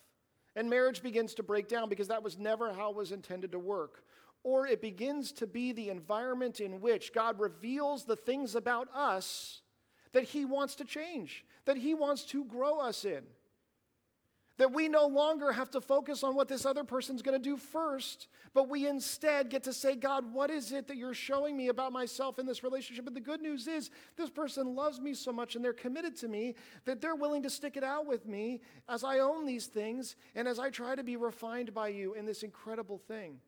[0.58, 3.60] and marriage begins to break down because that was never how it was intended to
[3.60, 4.04] work.
[4.44, 9.62] Or it begins to be the environment in which God reveals the things about us
[10.14, 13.22] that He wants to change, that He wants to grow us in.
[14.58, 17.58] That we no longer have to focus on what this other person's going to do
[17.58, 21.68] first, but we instead get to say, God, what is it that you're showing me
[21.68, 23.06] about myself in this relationship?
[23.06, 26.28] And the good news is, this person loves me so much and they're committed to
[26.28, 26.56] me
[26.86, 30.48] that they're willing to stick it out with me as I own these things and
[30.48, 33.40] as I try to be refined by you in this incredible thing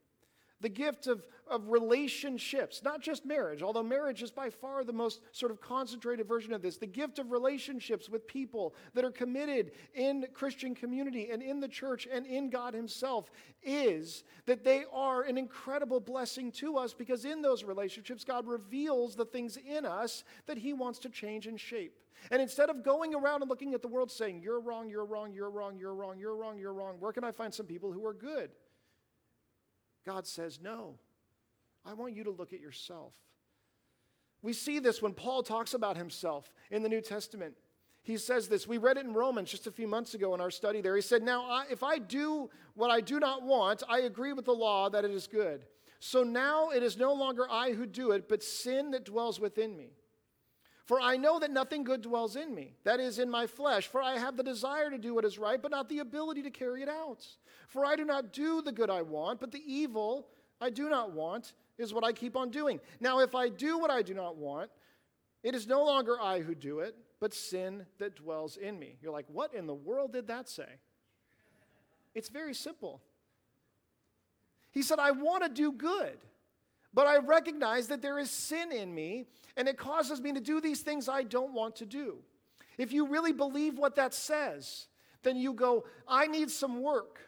[0.62, 5.22] the gift of, of relationships, not just marriage, although marriage is by far the most
[5.32, 6.78] sort of concentrated version of this.
[6.78, 11.68] The gift of relationships with people that are committed in Christian community and in the
[11.68, 13.32] church and in God Himself
[13.64, 19.16] is that they are an incredible blessing to us because in those relationships, God reveals
[19.16, 21.96] the things in us that He wants to change and shape.
[22.32, 25.32] And instead of going around and looking at the world saying, You're wrong, you're wrong,
[25.34, 28.06] you're wrong, you're wrong, you're wrong, you're wrong, where can I find some people who
[28.06, 28.52] are good?
[30.06, 30.96] God says, No,
[31.86, 33.14] I want you to look at yourself.
[34.42, 37.56] We see this when Paul talks about himself in the New Testament.
[38.02, 38.68] He says this.
[38.68, 40.96] We read it in Romans just a few months ago in our study there.
[40.96, 44.46] He said, Now, I, if I do what I do not want, I agree with
[44.46, 45.66] the law that it is good.
[46.00, 49.76] So now it is no longer I who do it, but sin that dwells within
[49.76, 49.92] me.
[50.90, 53.86] For I know that nothing good dwells in me, that is, in my flesh.
[53.86, 56.50] For I have the desire to do what is right, but not the ability to
[56.50, 57.28] carry it out.
[57.68, 60.30] For I do not do the good I want, but the evil
[60.60, 62.80] I do not want is what I keep on doing.
[63.00, 64.72] Now, if I do what I do not want,
[65.44, 68.98] it is no longer I who do it, but sin that dwells in me.
[69.00, 70.80] You're like, what in the world did that say?
[72.16, 73.00] It's very simple.
[74.72, 76.18] He said, I want to do good.
[77.00, 79.24] But I recognize that there is sin in me,
[79.56, 82.18] and it causes me to do these things I don't want to do.
[82.78, 84.88] If you really believe what that says,
[85.24, 87.22] then you go, I need some work,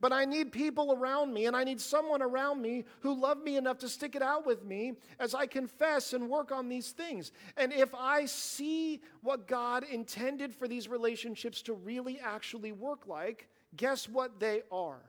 [0.00, 3.56] but I need people around me, and I need someone around me who love me
[3.56, 7.32] enough to stick it out with me as I confess and work on these things.
[7.56, 13.48] And if I see what God intended for these relationships to really actually work like,
[13.74, 15.02] guess what they are?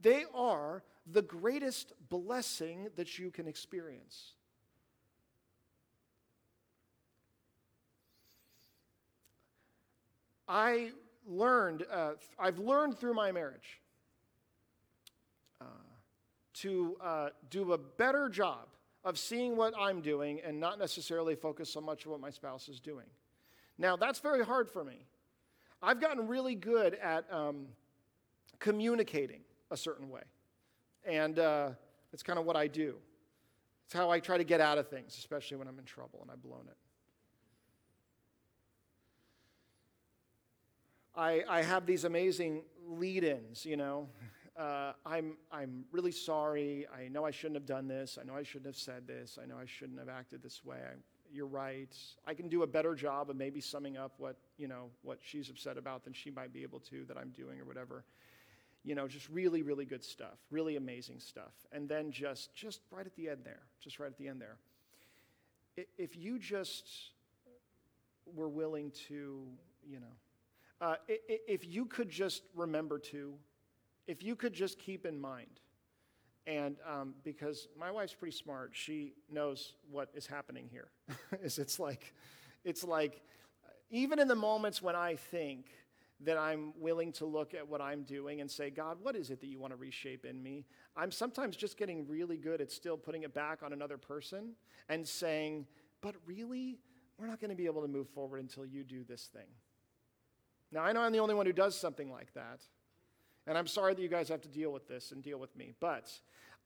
[0.00, 4.32] They are the greatest blessing that you can experience.
[10.48, 10.90] I
[11.26, 13.80] learned, uh, I've learned through my marriage
[15.60, 15.64] uh,
[16.54, 18.68] to uh, do a better job
[19.04, 22.68] of seeing what I'm doing and not necessarily focus so much on what my spouse
[22.68, 23.06] is doing.
[23.78, 25.06] Now, that's very hard for me.
[25.82, 27.66] I've gotten really good at um,
[28.58, 29.40] communicating
[29.70, 30.22] a certain way.
[31.04, 31.70] And uh,
[32.12, 32.96] it's kind of what I do.
[33.84, 36.30] It's how I try to get out of things, especially when I'm in trouble and
[36.30, 36.76] I've blown it.
[41.16, 44.08] I, I have these amazing lead ins, you know.
[44.56, 46.86] Uh, I'm, I'm really sorry.
[46.96, 48.18] I know I shouldn't have done this.
[48.20, 49.36] I know I shouldn't have said this.
[49.42, 50.76] I know I shouldn't have acted this way.
[50.76, 50.94] I,
[51.32, 51.92] you're right.
[52.26, 55.50] I can do a better job of maybe summing up what, you know, what she's
[55.50, 58.04] upset about than she might be able to that I'm doing or whatever
[58.84, 61.52] you know, just really, really good stuff, really amazing stuff.
[61.72, 64.56] And then just, just right at the end there, just right at the end there.
[65.98, 66.86] If you just
[68.34, 69.42] were willing to,
[69.88, 70.06] you know,
[70.80, 73.34] uh, if you could just remember to,
[74.06, 75.60] if you could just keep in mind,
[76.46, 80.88] and um, because my wife's pretty smart, she knows what is happening here.
[81.42, 82.12] is it's like,
[82.64, 83.22] it's like,
[83.90, 85.66] even in the moments when I think,
[86.24, 89.40] that I'm willing to look at what I'm doing and say, God, what is it
[89.40, 90.64] that you want to reshape in me?
[90.96, 94.52] I'm sometimes just getting really good at still putting it back on another person
[94.88, 95.66] and saying,
[96.00, 96.78] but really,
[97.18, 99.48] we're not going to be able to move forward until you do this thing.
[100.72, 102.60] Now, I know I'm the only one who does something like that.
[103.46, 105.74] And I'm sorry that you guys have to deal with this and deal with me.
[105.78, 106.10] But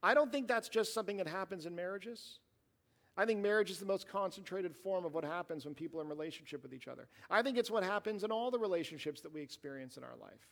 [0.03, 2.39] I don't think that's just something that happens in marriages.
[3.19, 6.09] I think marriage is the most concentrated form of what happens when people are in
[6.09, 7.09] relationship with each other.
[7.29, 10.47] I think it's what happens in all the relationships that we experience in our life.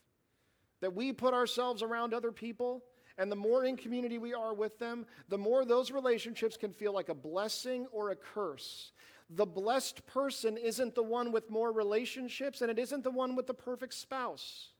[0.80, 2.82] That we put ourselves around other people,
[3.18, 6.92] and the more in community we are with them, the more those relationships can feel
[6.92, 8.90] like a blessing or a curse.
[9.30, 13.46] The blessed person isn't the one with more relationships, and it isn't the one with
[13.46, 14.70] the perfect spouse.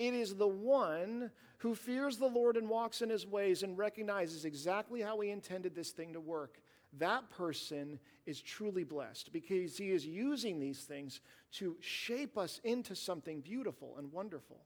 [0.00, 4.46] It is the one who fears the Lord and walks in his ways and recognizes
[4.46, 6.62] exactly how he intended this thing to work.
[6.98, 11.20] That person is truly blessed because he is using these things
[11.52, 14.62] to shape us into something beautiful and wonderful.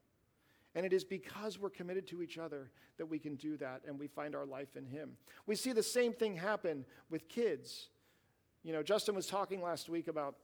[0.77, 3.99] And it is because we're committed to each other that we can do that and
[3.99, 5.17] we find our life in Him.
[5.47, 7.89] We see the same thing happen with kids.
[8.63, 10.37] You know, Justin was talking last week about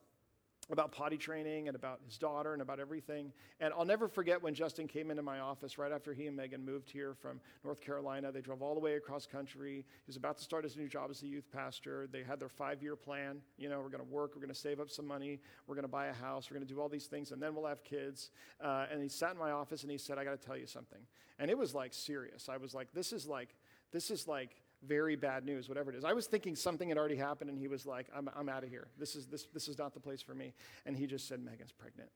[0.73, 3.33] about potty training and about his daughter and about everything.
[3.61, 6.65] And I'll never forget when Justin came into my office right after he and Megan
[6.65, 8.31] moved here from North Carolina.
[8.33, 9.85] They drove all the way across country.
[9.87, 12.09] He was about to start his new job as a youth pastor.
[12.11, 13.39] They had their five year plan.
[13.59, 15.85] You know, we're going to work, we're going to save up some money, we're going
[15.85, 17.83] to buy a house, we're going to do all these things, and then we'll have
[17.85, 18.31] kids.
[18.63, 20.67] Uh, and he sat in my office and he said, I got to tell you
[20.67, 21.01] something.
[21.39, 22.49] And it was like serious.
[22.49, 23.55] I was like, this is like,
[23.93, 24.51] this is like,
[24.87, 26.05] very bad news, whatever it is.
[26.05, 28.71] I was thinking something had already happened, and he was like, I'm, I'm out of
[28.71, 28.89] here.
[28.99, 30.53] This is, this, this is not the place for me.
[30.87, 32.11] And he just said, Megan's pregnant.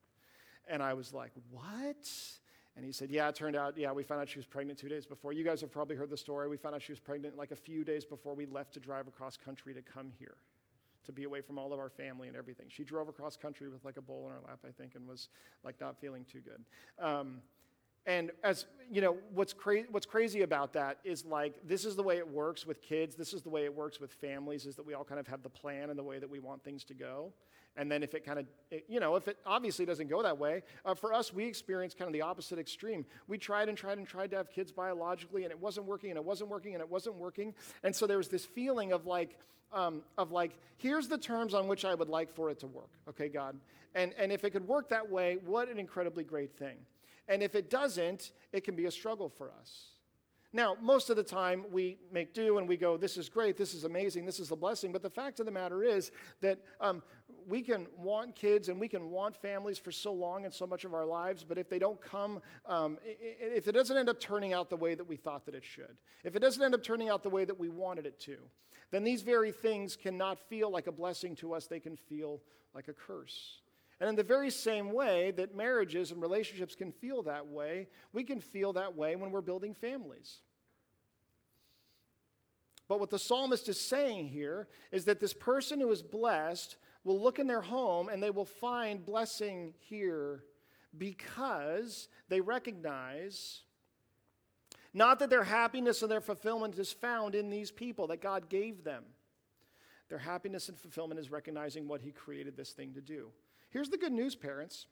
[0.68, 2.08] And I was like, What?
[2.76, 4.88] And he said, Yeah, it turned out, yeah, we found out she was pregnant two
[4.88, 5.32] days before.
[5.32, 6.48] You guys have probably heard the story.
[6.48, 9.06] We found out she was pregnant like a few days before we left to drive
[9.06, 10.36] across country to come here,
[11.04, 12.66] to be away from all of our family and everything.
[12.68, 15.28] She drove across country with like a bowl in her lap, I think, and was
[15.62, 16.64] like not feeling too good.
[17.04, 17.42] Um,
[18.06, 19.54] and as you know, what's,
[19.90, 23.16] what's crazy about that is like this is the way it works with kids.
[23.16, 24.66] This is the way it works with families.
[24.66, 26.62] Is that we all kind of have the plan and the way that we want
[26.62, 27.32] things to go.
[27.76, 28.46] And then if it kind of,
[28.88, 32.08] you know, if it obviously doesn't go that way, uh, for us, we experienced kind
[32.08, 33.04] of the opposite extreme.
[33.26, 36.16] We tried and tried and tried to have kids biologically, and it wasn't working, and
[36.16, 37.52] it wasn't working, and it wasn't working.
[37.82, 39.36] And so there was this feeling of like,
[39.72, 42.90] um, of like, here's the terms on which I would like for it to work,
[43.08, 43.56] okay, God?
[43.96, 46.76] And, and if it could work that way, what an incredibly great thing.
[47.28, 49.94] And if it doesn't, it can be a struggle for us.
[50.54, 53.74] Now, most of the time we make do and we go, this is great, this
[53.74, 54.92] is amazing, this is a blessing.
[54.92, 56.12] But the fact of the matter is
[56.42, 57.02] that um,
[57.48, 60.84] we can want kids and we can want families for so long and so much
[60.84, 64.52] of our lives, but if they don't come, um, if it doesn't end up turning
[64.52, 67.08] out the way that we thought that it should, if it doesn't end up turning
[67.08, 68.36] out the way that we wanted it to,
[68.92, 72.40] then these very things cannot feel like a blessing to us, they can feel
[72.76, 73.58] like a curse.
[74.04, 78.22] And in the very same way that marriages and relationships can feel that way, we
[78.22, 80.40] can feel that way when we're building families.
[82.86, 87.18] But what the psalmist is saying here is that this person who is blessed will
[87.18, 90.44] look in their home and they will find blessing here
[90.98, 93.62] because they recognize
[94.92, 98.84] not that their happiness and their fulfillment is found in these people that God gave
[98.84, 99.04] them.
[100.10, 103.30] Their happiness and fulfillment is recognizing what He created this thing to do.
[103.74, 104.86] Here's the good news, parents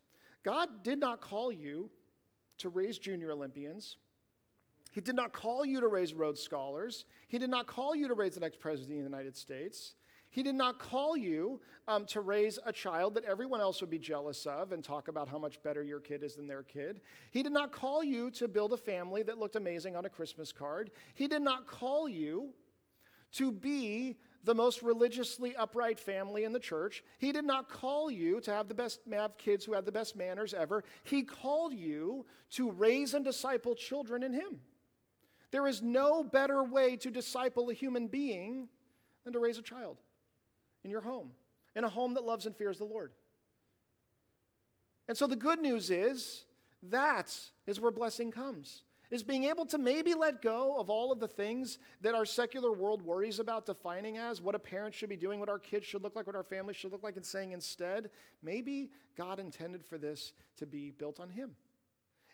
[0.45, 1.89] God did not call you
[2.59, 3.97] to raise junior Olympians.
[4.91, 7.05] He did not call you to raise Rhodes Scholars.
[7.28, 9.95] He did not call you to raise the next president of the United States.
[10.30, 14.01] He did not call you um, to raise a child that everyone else would be
[14.01, 17.03] jealous of and talk about how much better your kid is than their kid.
[17.30, 20.51] He did not call you to build a family that looked amazing on a Christmas
[20.51, 20.91] card.
[21.14, 22.51] He did not call you
[23.35, 27.05] to be the most religiously upright family in the church.
[27.18, 30.16] He did not call you to have the best have kids who had the best
[30.16, 30.82] manners ever.
[31.05, 34.61] He called you to raise and disciple children in him.
[35.53, 38.68] There is no better way to disciple a human being
[39.24, 39.99] than to raise a child
[40.82, 41.30] in your home,
[41.76, 43.12] in a home that loves and fears the Lord.
[45.09, 46.45] And so the good news is
[46.84, 47.36] that
[47.66, 48.82] is where blessing comes
[49.12, 52.72] is being able to maybe let go of all of the things that our secular
[52.72, 56.02] world worries about defining as what a parent should be doing, what our kids should
[56.02, 58.08] look like, what our family should look like, and saying instead,
[58.42, 61.50] maybe God intended for this to be built on Him.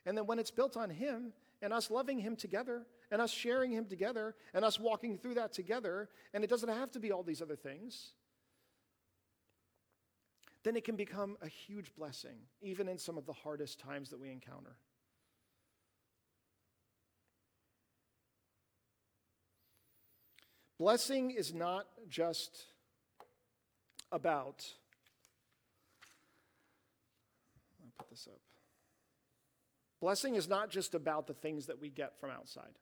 [0.06, 3.72] And then when it's built on Him, and us loving Him together, and us sharing
[3.72, 7.24] Him together, and us walking through that together, and it doesn't have to be all
[7.24, 8.12] these other things,
[10.62, 14.20] then it can become a huge blessing, even in some of the hardest times that
[14.20, 14.76] we encounter.
[20.78, 22.66] Blessing is not just
[24.12, 24.64] about,
[27.82, 28.40] me put this up.
[30.00, 32.78] Blessing is not just about the things that we get from outside.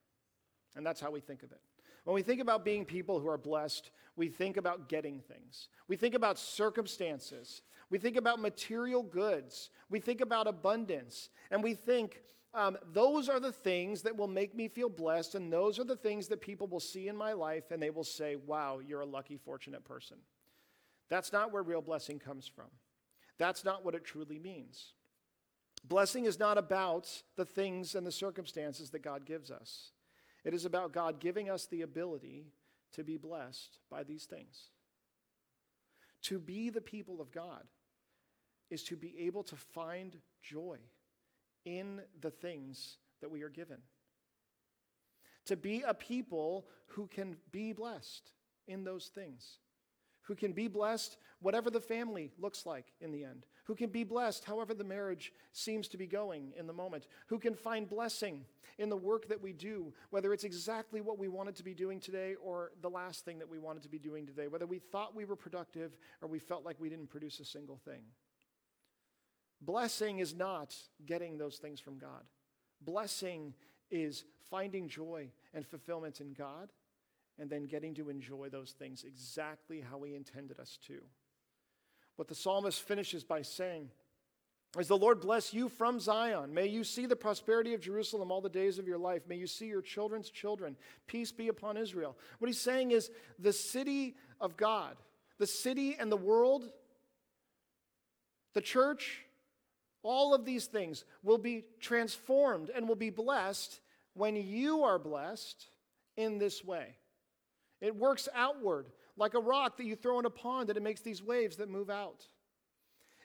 [0.74, 1.60] And that's how we think of it.
[2.04, 5.68] When we think about being people who are blessed, we think about getting things.
[5.88, 7.62] We think about circumstances.
[7.90, 9.70] We think about material goods.
[9.88, 11.30] We think about abundance.
[11.50, 12.20] And we think
[12.56, 15.94] um, those are the things that will make me feel blessed, and those are the
[15.94, 19.06] things that people will see in my life and they will say, wow, you're a
[19.06, 20.16] lucky, fortunate person.
[21.10, 22.70] That's not where real blessing comes from.
[23.38, 24.94] That's not what it truly means.
[25.84, 29.92] Blessing is not about the things and the circumstances that God gives us,
[30.42, 32.46] it is about God giving us the ability
[32.92, 34.70] to be blessed by these things.
[36.22, 37.64] To be the people of God
[38.70, 40.78] is to be able to find joy
[41.66, 43.78] in the things that we are given.
[45.46, 48.32] To be a people who can be blessed
[48.66, 49.58] in those things,
[50.22, 54.04] who can be blessed whatever the family looks like in the end, who can be
[54.04, 58.44] blessed however the marriage seems to be going in the moment, who can find blessing
[58.78, 62.00] in the work that we do, whether it's exactly what we wanted to be doing
[62.00, 65.14] today or the last thing that we wanted to be doing today, whether we thought
[65.14, 68.02] we were productive or we felt like we didn't produce a single thing.
[69.60, 70.74] Blessing is not
[71.06, 72.24] getting those things from God.
[72.80, 73.54] Blessing
[73.90, 76.70] is finding joy and fulfillment in God
[77.38, 81.00] and then getting to enjoy those things exactly how He intended us to.
[82.16, 83.90] What the psalmist finishes by saying
[84.78, 86.52] is the Lord bless you from Zion.
[86.52, 89.22] May you see the prosperity of Jerusalem all the days of your life.
[89.28, 90.76] May you see your children's children.
[91.06, 92.16] Peace be upon Israel.
[92.38, 94.96] What he's saying is the city of God,
[95.38, 96.68] the city and the world,
[98.54, 99.22] the church,
[100.06, 103.80] all of these things will be transformed and will be blessed
[104.14, 105.68] when you are blessed
[106.16, 106.96] in this way.
[107.80, 108.86] It works outward
[109.16, 111.68] like a rock that you throw in a pond and it makes these waves that
[111.68, 112.26] move out.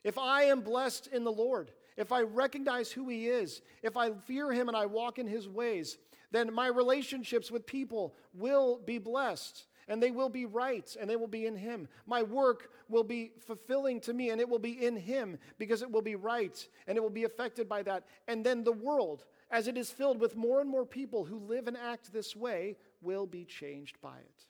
[0.03, 4.11] If I am blessed in the Lord, if I recognize who He is, if I
[4.11, 5.97] fear Him and I walk in His ways,
[6.31, 9.65] then my relationships with people will be blessed.
[9.87, 11.87] And they will be right, and they will be in Him.
[12.05, 15.91] My work will be fulfilling to me, and it will be in Him because it
[15.91, 18.05] will be right, and it will be affected by that.
[18.27, 21.67] And then the world, as it is filled with more and more people who live
[21.67, 24.45] and act this way, will be changed by it.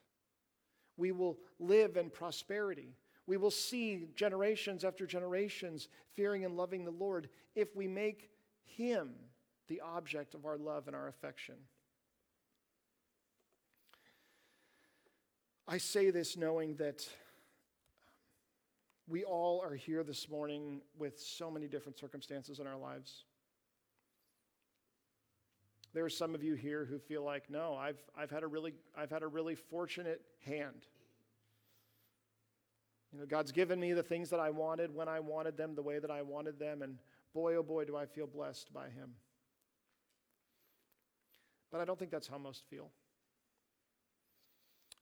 [0.98, 2.96] We will live in prosperity.
[3.28, 8.30] We will see generations after generations fearing and loving the Lord if we make
[8.66, 9.12] Him
[9.68, 11.56] the object of our love and our affection.
[15.68, 17.08] I say this knowing that
[19.08, 23.26] we all are here this morning with so many different circumstances in our lives.
[25.94, 28.74] There are some of you here who feel like, no, I've, I've, had, a really,
[28.98, 30.88] I've had a really fortunate hand.
[33.12, 35.82] You know, God's given me the things that I wanted when I wanted them, the
[35.82, 36.98] way that I wanted them, and
[37.34, 39.12] boy, oh boy, do I feel blessed by Him.
[41.72, 42.90] But I don't think that's how most feel.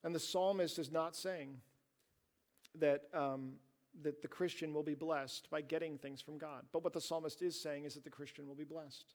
[0.03, 1.57] And the psalmist is not saying
[2.75, 3.53] that, um,
[4.01, 6.63] that the Christian will be blessed by getting things from God.
[6.71, 9.13] But what the psalmist is saying is that the Christian will be blessed.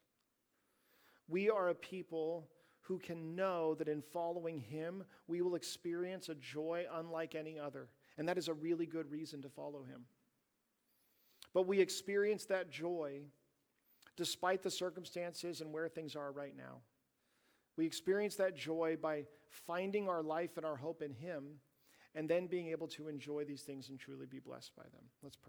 [1.28, 2.48] We are a people
[2.82, 7.88] who can know that in following him, we will experience a joy unlike any other.
[8.18, 10.04] And that is a really good reason to follow him.
[11.54, 13.22] But we experience that joy
[14.16, 16.80] despite the circumstances and where things are right now.
[17.76, 21.60] We experience that joy by finding our life and our hope in Him
[22.14, 25.02] and then being able to enjoy these things and truly be blessed by them.
[25.22, 25.42] Let's pray.